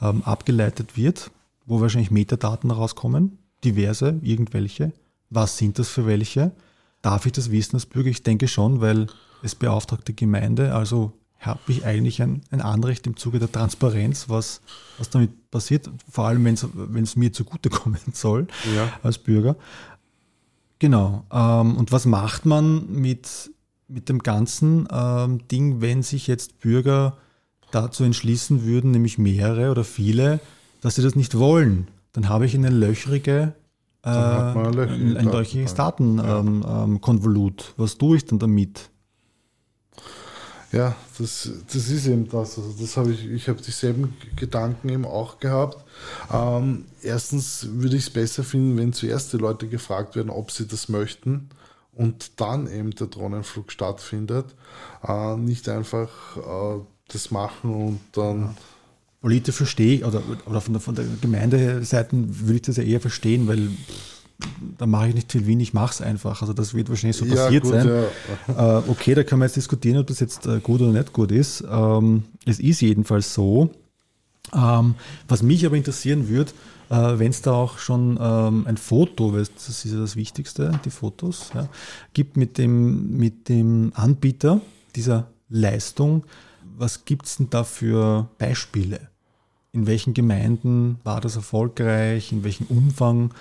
ähm, 0.00 0.22
abgeleitet 0.24 0.96
wird, 0.96 1.30
wo 1.66 1.80
wahrscheinlich 1.80 2.10
Metadaten 2.10 2.70
rauskommen 2.70 3.38
diverse, 3.64 4.18
irgendwelche. 4.22 4.92
Was 5.30 5.56
sind 5.56 5.78
das 5.78 5.88
für 5.88 6.06
welche? 6.06 6.52
Darf 7.00 7.26
ich 7.26 7.32
das 7.32 7.50
wissen 7.50 7.76
als 7.76 7.86
Bürger? 7.86 8.10
Ich 8.10 8.22
denke 8.22 8.48
schon, 8.48 8.80
weil 8.80 9.06
es 9.42 9.54
beauftragt 9.54 10.08
die 10.08 10.16
Gemeinde, 10.16 10.74
also 10.74 11.12
habe 11.42 11.60
ich 11.68 11.84
eigentlich 11.84 12.22
ein, 12.22 12.42
ein 12.50 12.60
Anrecht 12.60 13.06
im 13.06 13.16
Zuge 13.16 13.38
der 13.38 13.50
Transparenz, 13.50 14.28
was, 14.28 14.60
was 14.98 15.10
damit 15.10 15.50
passiert, 15.50 15.90
vor 16.10 16.26
allem 16.26 16.44
wenn 16.44 17.04
es 17.04 17.16
mir 17.16 17.32
zugutekommen 17.32 18.00
soll 18.12 18.46
ja. 18.74 18.88
als 19.02 19.18
Bürger. 19.18 19.56
Genau. 20.78 21.24
Ähm, 21.30 21.76
und 21.76 21.92
was 21.92 22.06
macht 22.06 22.46
man 22.46 22.90
mit, 22.90 23.50
mit 23.88 24.08
dem 24.08 24.20
ganzen 24.20 24.88
ähm, 24.90 25.46
Ding, 25.48 25.80
wenn 25.80 26.02
sich 26.02 26.26
jetzt 26.26 26.60
Bürger 26.60 27.16
dazu 27.70 28.04
entschließen 28.04 28.64
würden, 28.64 28.90
nämlich 28.90 29.18
mehrere 29.18 29.70
oder 29.70 29.84
viele, 29.84 30.40
dass 30.80 30.96
sie 30.96 31.02
das 31.02 31.14
nicht 31.14 31.38
wollen? 31.38 31.88
Dann 32.12 32.28
habe 32.28 32.46
ich 32.46 32.54
eine 32.54 32.70
löchrige 32.70 33.54
äh, 34.04 34.08
ein, 34.08 35.16
ein 35.16 35.26
löchriges 35.26 35.74
Datenkonvolut. 35.74 37.62
Ja. 37.62 37.68
Ähm, 37.68 37.74
was 37.76 37.98
tue 37.98 38.16
ich 38.16 38.24
denn 38.24 38.38
damit? 38.38 38.90
Ja, 40.72 40.96
das, 41.18 41.50
das 41.70 41.88
ist 41.90 42.06
eben 42.06 42.28
das. 42.28 42.58
Also 42.58 42.74
das 42.80 42.96
habe 42.96 43.12
ich, 43.12 43.26
ich 43.26 43.48
habe 43.48 43.60
dieselben 43.60 44.16
Gedanken 44.36 44.88
eben 44.88 45.04
auch 45.04 45.38
gehabt. 45.38 45.84
Ähm, 46.32 46.86
erstens 47.02 47.68
würde 47.70 47.96
ich 47.96 48.04
es 48.04 48.10
besser 48.10 48.42
finden, 48.42 48.78
wenn 48.78 48.94
zuerst 48.94 49.34
die 49.34 49.36
Leute 49.36 49.68
gefragt 49.68 50.16
werden, 50.16 50.30
ob 50.30 50.50
sie 50.50 50.66
das 50.66 50.88
möchten 50.88 51.50
und 51.92 52.40
dann 52.40 52.72
eben 52.72 52.90
der 52.92 53.08
Drohnenflug 53.08 53.70
stattfindet. 53.70 54.46
Äh, 55.06 55.36
nicht 55.36 55.68
einfach 55.68 56.08
äh, 56.38 56.80
das 57.08 57.30
machen 57.30 57.74
und 57.74 58.00
dann. 58.12 58.56
Politisch 59.20 59.54
verstehe 59.54 59.96
ich, 59.98 60.04
oder, 60.04 60.20
oder 60.46 60.60
von 60.60 60.74
der, 60.74 60.80
von 60.80 60.96
der 60.96 61.04
Gemeindeseite 61.20 62.10
würde 62.12 62.56
ich 62.56 62.62
das 62.62 62.76
ja 62.76 62.82
eher 62.82 63.00
verstehen, 63.00 63.46
weil 63.46 63.68
da 64.78 64.86
mache 64.86 65.08
ich 65.08 65.14
nicht 65.14 65.32
viel 65.32 65.46
Wien, 65.46 65.60
ich 65.60 65.74
mache 65.74 65.92
es 65.92 66.00
einfach. 66.00 66.40
Also 66.40 66.52
das 66.52 66.74
wird 66.74 66.88
wahrscheinlich 66.88 67.16
so 67.16 67.24
passiert 67.24 67.52
ja, 67.52 67.60
gut, 67.60 67.70
sein. 67.72 68.04
Ja. 68.48 68.78
Äh, 68.78 68.82
okay, 68.88 69.14
da 69.14 69.24
kann 69.24 69.38
man 69.38 69.48
jetzt 69.48 69.56
diskutieren, 69.56 69.98
ob 69.98 70.06
das 70.06 70.20
jetzt 70.20 70.46
äh, 70.46 70.60
gut 70.60 70.80
oder 70.80 70.92
nicht 70.92 71.12
gut 71.12 71.32
ist. 71.32 71.64
Ähm, 71.70 72.24
es 72.46 72.58
ist 72.60 72.80
jedenfalls 72.80 73.34
so. 73.34 73.70
Ähm, 74.54 74.94
was 75.28 75.42
mich 75.42 75.64
aber 75.64 75.76
interessieren 75.76 76.28
würde, 76.28 76.52
äh, 76.90 77.18
wenn 77.18 77.30
es 77.30 77.42
da 77.42 77.52
auch 77.52 77.78
schon 77.78 78.18
ähm, 78.20 78.66
ein 78.66 78.76
Foto, 78.76 79.32
weil 79.32 79.46
das 79.54 79.68
ist 79.68 79.84
ja 79.84 79.98
das 79.98 80.16
Wichtigste, 80.16 80.78
die 80.84 80.90
Fotos, 80.90 81.50
ja, 81.54 81.68
gibt 82.12 82.36
mit 82.36 82.58
dem, 82.58 83.16
mit 83.16 83.48
dem 83.48 83.92
Anbieter 83.94 84.60
dieser 84.94 85.28
Leistung, 85.48 86.24
was 86.76 87.04
gibt 87.04 87.26
es 87.26 87.36
denn 87.36 87.48
da 87.50 87.64
für 87.64 88.28
Beispiele? 88.38 89.08
In 89.72 89.86
welchen 89.86 90.12
Gemeinden 90.12 90.98
war 91.02 91.20
das 91.20 91.36
erfolgreich? 91.36 92.32
In 92.32 92.44
welchem 92.44 92.66
Umfang? 92.66 93.32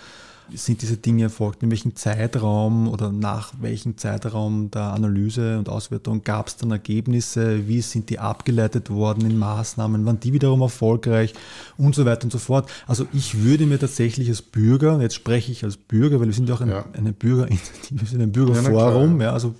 Sind 0.56 0.82
diese 0.82 0.98
Dinge 0.98 1.24
erfolgt? 1.24 1.64
In 1.64 1.72
welchem 1.72 1.96
Zeitraum 1.96 2.88
oder 2.88 3.12
nach 3.12 3.54
welchem 3.60 3.98
Zeitraum 3.98 4.72
der 4.72 4.94
Analyse 4.94 5.58
und 5.58 5.70
Auswertung 5.70 6.24
gab 6.24 6.48
es 6.48 6.58
dann 6.58 6.72
Ergebnisse? 6.72 7.68
Wie 7.68 7.82
sind 7.82 8.10
die 8.10 8.20
abgeleitet 8.20 8.90
worden 8.90 9.30
in 9.30 9.38
Maßnahmen? 9.38 10.06
Waren 10.06 10.20
die 10.20 10.34
wiederum 10.34 10.62
erfolgreich? 10.62 11.34
Und 11.78 11.96
so 11.96 12.06
weiter 12.06 12.26
und 12.26 12.32
so 12.32 12.40
fort. 12.40 12.70
Also 12.88 13.08
ich 13.14 13.44
würde 13.44 13.66
mir 13.66 13.80
tatsächlich 13.80 14.30
als 14.30 14.42
Bürger, 14.42 15.02
jetzt 15.02 15.16
spreche 15.16 15.52
ich 15.52 15.64
als 15.64 15.78
Bürger, 15.78 16.20
weil 16.20 16.28
wir 16.28 16.34
sind 16.34 16.50
ja 16.50 16.56
auch 16.56 16.62
ein, 16.62 16.70
ja. 16.70 16.86
eine 16.94 17.14
Bürgerinitiative, 17.14 18.00
wir 18.02 18.08
sind 18.08 18.22
ein 18.22 18.32
Bürgerforum, 18.32 19.20
ja, 19.22 19.28
ja, 19.28 19.34
also 19.34 19.56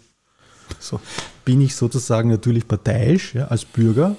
so 0.80 1.00
bin 1.46 1.62
ich 1.62 1.76
sozusagen 1.76 2.30
natürlich 2.30 2.68
parteiisch 2.68 3.36
ja, 3.36 3.48
als 3.48 3.66
Bürger. 3.66 4.16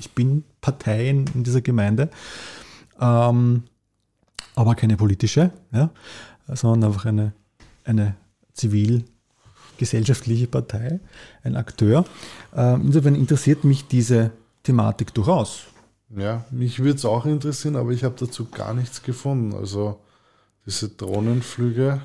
Ich 0.00 0.10
bin 0.12 0.44
Partei 0.60 1.08
in, 1.08 1.24
in 1.34 1.44
dieser 1.44 1.60
Gemeinde. 1.60 2.10
Ähm, 3.00 3.64
aber 4.54 4.74
keine 4.74 4.96
politische, 4.96 5.50
ja, 5.72 5.90
sondern 6.48 6.90
einfach 6.90 7.06
eine, 7.06 7.32
eine 7.84 8.16
zivilgesellschaftliche 8.52 10.46
Partei, 10.46 11.00
ein 11.42 11.56
Akteur. 11.56 12.04
Ähm, 12.54 12.82
insofern 12.82 13.14
interessiert 13.14 13.64
mich 13.64 13.86
diese 13.86 14.30
Thematik 14.62 15.12
durchaus. 15.14 15.64
Ja, 16.16 16.44
mich 16.50 16.78
würde 16.78 16.96
es 16.96 17.04
auch 17.04 17.26
interessieren, 17.26 17.76
aber 17.76 17.90
ich 17.90 18.04
habe 18.04 18.14
dazu 18.18 18.48
gar 18.48 18.74
nichts 18.74 19.02
gefunden. 19.02 19.54
Also 19.54 20.00
diese 20.66 20.88
Drohnenflüge. 20.88 22.00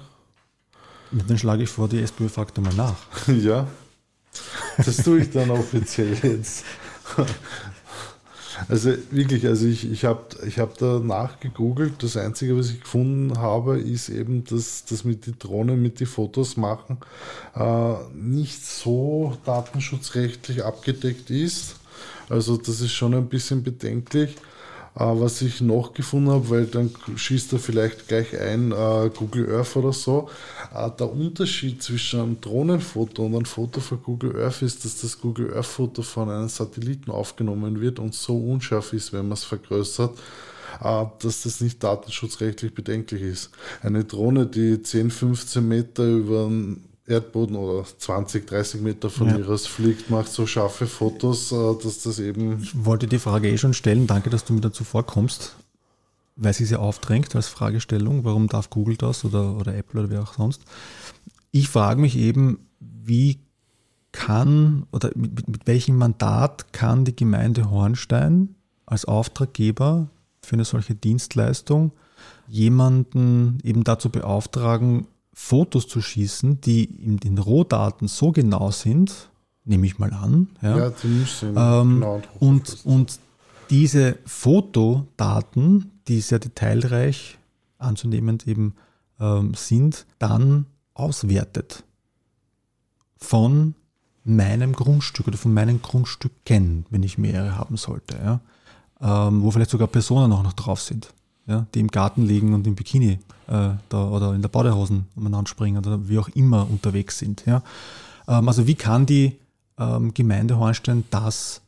dann 1.11 1.37
schlage 1.37 1.63
ich 1.63 1.69
vor, 1.69 1.87
die 1.87 2.01
SPÖ 2.01 2.27
fragt 2.29 2.57
einmal 2.57 2.73
nach. 2.73 2.97
ja, 3.27 3.67
das 4.77 4.97
tue 4.97 5.19
ich 5.19 5.31
dann 5.31 5.51
offiziell 5.51 6.13
jetzt. 6.23 6.65
Also 8.67 8.93
wirklich, 9.11 9.45
also 9.47 9.65
ich, 9.65 9.89
ich 9.89 10.05
habe 10.05 10.23
ich 10.45 10.59
hab 10.59 10.77
da 10.77 10.99
nachgegoogelt. 10.99 12.03
Das 12.03 12.17
Einzige, 12.17 12.57
was 12.57 12.69
ich 12.71 12.81
gefunden 12.81 13.37
habe, 13.37 13.79
ist 13.79 14.09
eben, 14.09 14.43
dass 14.43 14.85
das 14.85 15.03
mit 15.03 15.25
den 15.27 15.39
Drohnen, 15.39 15.81
mit 15.81 15.99
den 15.99 16.07
Fotos 16.07 16.57
machen, 16.57 16.97
äh, 17.55 17.93
nicht 18.13 18.65
so 18.65 19.37
datenschutzrechtlich 19.45 20.63
abgedeckt 20.63 21.29
ist. 21.29 21.75
Also 22.29 22.57
das 22.57 22.81
ist 22.81 22.91
schon 22.91 23.13
ein 23.13 23.27
bisschen 23.27 23.63
bedenklich. 23.63 24.35
Äh, 24.95 25.01
was 25.01 25.41
ich 25.41 25.61
noch 25.61 25.93
gefunden 25.93 26.31
habe, 26.31 26.49
weil 26.49 26.65
dann 26.65 26.91
schießt 27.15 27.53
er 27.53 27.59
vielleicht 27.59 28.07
gleich 28.07 28.39
ein, 28.39 28.71
äh, 28.71 29.09
Google 29.15 29.53
Earth 29.55 29.75
oder 29.75 29.93
so. 29.93 30.29
Äh, 30.73 30.89
der 30.97 31.11
Unterschied 31.11 31.83
zwischen 31.83 32.19
einem 32.19 32.41
Drohnenfoto 32.41 33.25
und 33.25 33.35
einem 33.35 33.45
Foto 33.45 33.81
von 33.81 34.01
Google 34.01 34.35
Earth 34.41 34.61
ist, 34.61 34.85
dass 34.85 35.01
das 35.01 35.21
Google 35.21 35.53
Earth 35.53 35.65
Foto 35.65 36.01
von 36.01 36.29
einem 36.29 36.49
Satelliten 36.49 37.11
aufgenommen 37.11 37.79
wird 37.81 37.99
und 37.99 38.13
so 38.15 38.37
unscharf 38.37 38.93
ist, 38.93 39.13
wenn 39.13 39.27
man 39.27 39.33
es 39.33 39.43
vergrößert, 39.43 40.17
dass 40.81 41.41
das 41.41 41.61
nicht 41.61 41.83
datenschutzrechtlich 41.83 42.73
bedenklich 42.73 43.21
ist. 43.21 43.49
Eine 43.81 44.05
Drohne, 44.05 44.45
die 44.45 44.81
10, 44.81 45.11
15 45.11 45.67
Meter 45.67 46.05
über 46.05 46.45
einen 46.45 46.88
Erdboden 47.09 47.55
oder 47.55 47.85
20, 47.85 48.47
30 48.47 48.81
Meter 48.81 49.09
von 49.09 49.27
ja. 49.27 49.37
mir 49.37 49.49
aus 49.49 49.65
fliegt, 49.65 50.09
macht 50.09 50.29
so 50.29 50.45
scharfe 50.45 50.87
Fotos, 50.87 51.51
äh, 51.51 51.75
dass 51.83 52.03
das 52.03 52.19
eben. 52.19 52.61
Ich 52.61 52.85
wollte 52.85 53.07
die 53.07 53.19
Frage 53.19 53.49
eh 53.49 53.57
schon 53.57 53.73
stellen. 53.73 54.07
Danke, 54.07 54.29
dass 54.29 54.45
du 54.45 54.53
mir 54.53 54.61
dazu 54.61 54.83
vorkommst, 54.83 55.55
weil 56.35 56.53
sie 56.53 56.65
sehr 56.65 56.79
aufdrängt 56.79 57.35
als 57.35 57.47
Fragestellung. 57.47 58.23
Warum 58.23 58.47
darf 58.47 58.69
Google 58.69 58.95
das 58.95 59.25
oder, 59.25 59.55
oder 59.55 59.75
Apple 59.75 60.01
oder 60.01 60.09
wer 60.09 60.21
auch 60.21 60.33
sonst? 60.33 60.61
Ich 61.51 61.67
frage 61.69 61.99
mich 61.99 62.15
eben, 62.15 62.59
wie 62.79 63.39
kann 64.11 64.85
oder 64.91 65.11
mit, 65.15 65.35
mit, 65.35 65.47
mit 65.47 65.67
welchem 65.67 65.97
Mandat 65.97 66.73
kann 66.73 67.05
die 67.05 67.15
Gemeinde 67.15 67.69
Hornstein 67.69 68.55
als 68.85 69.05
Auftraggeber 69.05 70.09
für 70.41 70.53
eine 70.53 70.65
solche 70.65 70.95
Dienstleistung 70.95 71.91
jemanden 72.47 73.59
eben 73.63 73.83
dazu 73.83 74.09
beauftragen, 74.09 75.07
Fotos 75.41 75.87
zu 75.87 76.01
schießen, 76.01 76.59
die 76.61 76.83
in 76.83 77.17
den 77.17 77.37
Rohdaten 77.37 78.09
so 78.09 78.31
genau 78.31 78.71
sind, 78.71 79.29
nehme 79.63 79.87
ich 79.87 79.97
mal 79.97 80.13
an. 80.13 80.49
Ja, 80.61 80.77
ja 80.77 80.89
die 80.89 81.07
müssen 81.07 81.55
ähm, 81.57 82.01
genau 82.01 82.21
und, 82.39 82.85
und 82.85 83.19
diese 83.69 84.19
Fotodaten, 84.25 85.91
die 86.07 86.19
sehr 86.19 86.39
detailreich 86.39 87.37
anzunehmend 87.77 88.47
eben 88.47 88.75
ähm, 89.19 89.53
sind, 89.55 90.05
dann 90.19 90.65
auswertet 90.93 91.83
von 93.15 93.75
meinem 94.25 94.73
Grundstück 94.73 95.29
oder 95.29 95.37
von 95.37 95.53
meinen 95.53 95.81
Grundstücken, 95.81 96.85
wenn 96.89 97.01
ich 97.01 97.17
mehrere 97.17 97.57
haben 97.57 97.77
sollte, 97.77 98.17
ja, 98.21 98.41
ähm, 99.01 99.41
wo 99.41 99.49
vielleicht 99.49 99.71
sogar 99.71 99.87
Personen 99.87 100.33
auch 100.33 100.43
noch 100.43 100.53
drauf 100.53 100.81
sind 100.81 101.13
ja, 101.49 101.65
die 101.73 101.79
im 101.79 101.87
Garten 101.87 102.25
liegen 102.25 102.53
und 102.53 102.67
im 102.67 102.75
Bikini 102.75 103.19
äh, 103.47 103.71
da, 103.89 104.07
oder 104.09 104.33
in 104.35 104.41
der 104.41 104.49
Badehosen 104.49 105.07
umeinander 105.15 105.49
springen 105.49 105.79
oder 105.79 106.07
wie 106.07 106.19
auch 106.19 106.29
immer 106.29 106.69
unterwegs 106.69 107.17
sind. 107.17 107.43
Ja. 107.45 107.63
Ähm, 108.27 108.47
also 108.47 108.67
wie 108.67 108.75
kann 108.75 109.07
die 109.07 109.35
ähm, 109.79 110.13
Gemeinde 110.13 110.59
Hornstein 110.59 111.05
das 111.09 111.61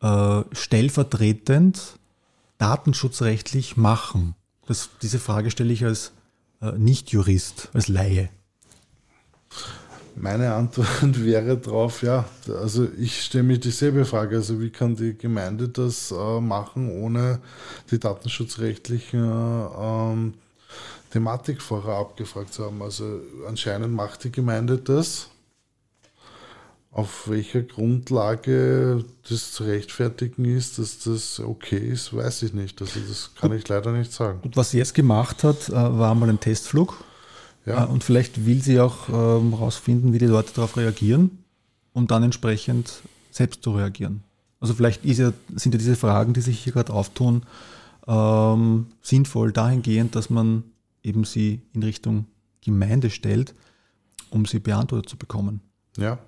äh, 0.00 0.40
stellvertretend 0.52 1.98
datenschutzrechtlich 2.58 3.76
machen? 3.76 4.34
Das, 4.66 4.88
diese 5.02 5.18
Frage 5.18 5.50
stelle 5.50 5.72
ich 5.72 5.84
als 5.84 6.12
äh, 6.62 6.72
Nicht-Jurist, 6.72 7.68
als 7.74 7.88
Laie. 7.88 8.30
Meine 10.18 10.54
Antwort 10.54 10.88
wäre 11.24 11.58
darauf, 11.58 12.02
ja, 12.02 12.24
also 12.48 12.88
ich 12.98 13.22
stelle 13.22 13.44
mir 13.44 13.58
dieselbe 13.58 14.06
Frage, 14.06 14.36
also 14.36 14.60
wie 14.62 14.70
kann 14.70 14.96
die 14.96 15.16
Gemeinde 15.16 15.68
das 15.68 16.10
äh, 16.10 16.40
machen, 16.40 16.90
ohne 16.90 17.40
die 17.90 17.98
datenschutzrechtliche 17.98 19.18
ähm, 19.18 20.32
Thematik 21.10 21.60
vorher 21.60 21.96
abgefragt 21.96 22.54
zu 22.54 22.64
haben. 22.64 22.80
Also 22.80 23.20
anscheinend 23.46 23.92
macht 23.92 24.24
die 24.24 24.32
Gemeinde 24.32 24.78
das. 24.78 25.28
Auf 26.90 27.28
welcher 27.28 27.60
Grundlage 27.60 29.04
das 29.28 29.52
zu 29.52 29.64
rechtfertigen 29.64 30.46
ist, 30.46 30.78
dass 30.78 30.98
das 31.00 31.40
okay 31.40 31.76
ist, 31.76 32.16
weiß 32.16 32.44
ich 32.44 32.54
nicht. 32.54 32.80
Also 32.80 33.00
das 33.06 33.32
kann 33.38 33.52
ich 33.52 33.68
leider 33.68 33.92
nicht 33.92 34.12
sagen. 34.12 34.40
Und 34.42 34.56
was 34.56 34.70
sie 34.70 34.78
jetzt 34.78 34.94
gemacht 34.94 35.44
hat, 35.44 35.68
äh, 35.68 35.72
war 35.72 36.14
mal 36.14 36.30
ein 36.30 36.40
Testflug 36.40 37.04
ja. 37.66 37.84
Äh, 37.84 37.88
und 37.88 38.04
vielleicht 38.04 38.46
will 38.46 38.62
sie 38.62 38.80
auch 38.80 39.08
herausfinden, 39.08 40.08
ähm, 40.08 40.14
wie 40.14 40.18
die 40.18 40.26
Leute 40.26 40.52
darauf 40.54 40.76
reagieren, 40.76 41.38
um 41.92 42.06
dann 42.06 42.22
entsprechend 42.22 43.02
selbst 43.30 43.62
zu 43.62 43.72
reagieren. 43.72 44.22
Also 44.60 44.74
vielleicht 44.74 45.04
ja, 45.04 45.32
sind 45.54 45.74
ja 45.74 45.78
diese 45.78 45.96
Fragen, 45.96 46.32
die 46.32 46.40
sich 46.40 46.60
hier 46.60 46.72
gerade 46.72 46.92
auftun, 46.92 47.42
ähm, 48.06 48.86
sinnvoll 49.02 49.52
dahingehend, 49.52 50.14
dass 50.14 50.30
man 50.30 50.64
eben 51.02 51.24
sie 51.24 51.60
in 51.72 51.82
Richtung 51.82 52.26
Gemeinde 52.62 53.10
stellt, 53.10 53.54
um 54.30 54.46
sie 54.46 54.58
beantwortet 54.58 55.08
zu 55.08 55.16
bekommen. 55.16 55.60
Ja. 55.96 56.18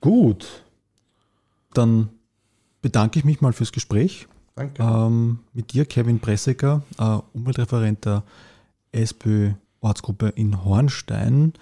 Gut. 0.00 0.64
Dann 1.74 2.08
bedanke 2.80 3.18
ich 3.18 3.24
mich 3.24 3.40
mal 3.40 3.52
fürs 3.52 3.72
Gespräch. 3.72 4.26
Danke. 4.54 4.82
Ähm, 4.82 5.40
mit 5.52 5.72
dir, 5.72 5.84
Kevin 5.84 6.18
Pressecker, 6.18 6.82
äh, 6.98 7.18
Umweltreferent 7.32 8.04
der 8.04 8.24
SPÖ 8.90 9.52
Ortsgruppe 9.80 10.28
in 10.28 10.64
Hornstein. 10.64 11.54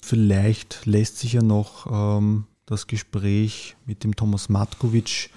Vielleicht 0.00 0.86
lässt 0.86 1.18
sich 1.18 1.34
ja 1.34 1.42
noch 1.42 1.86
ähm, 1.90 2.46
das 2.66 2.86
Gespräch 2.86 3.76
mit 3.86 4.04
dem 4.04 4.16
Thomas 4.16 4.48
Matkovic, 4.48 5.30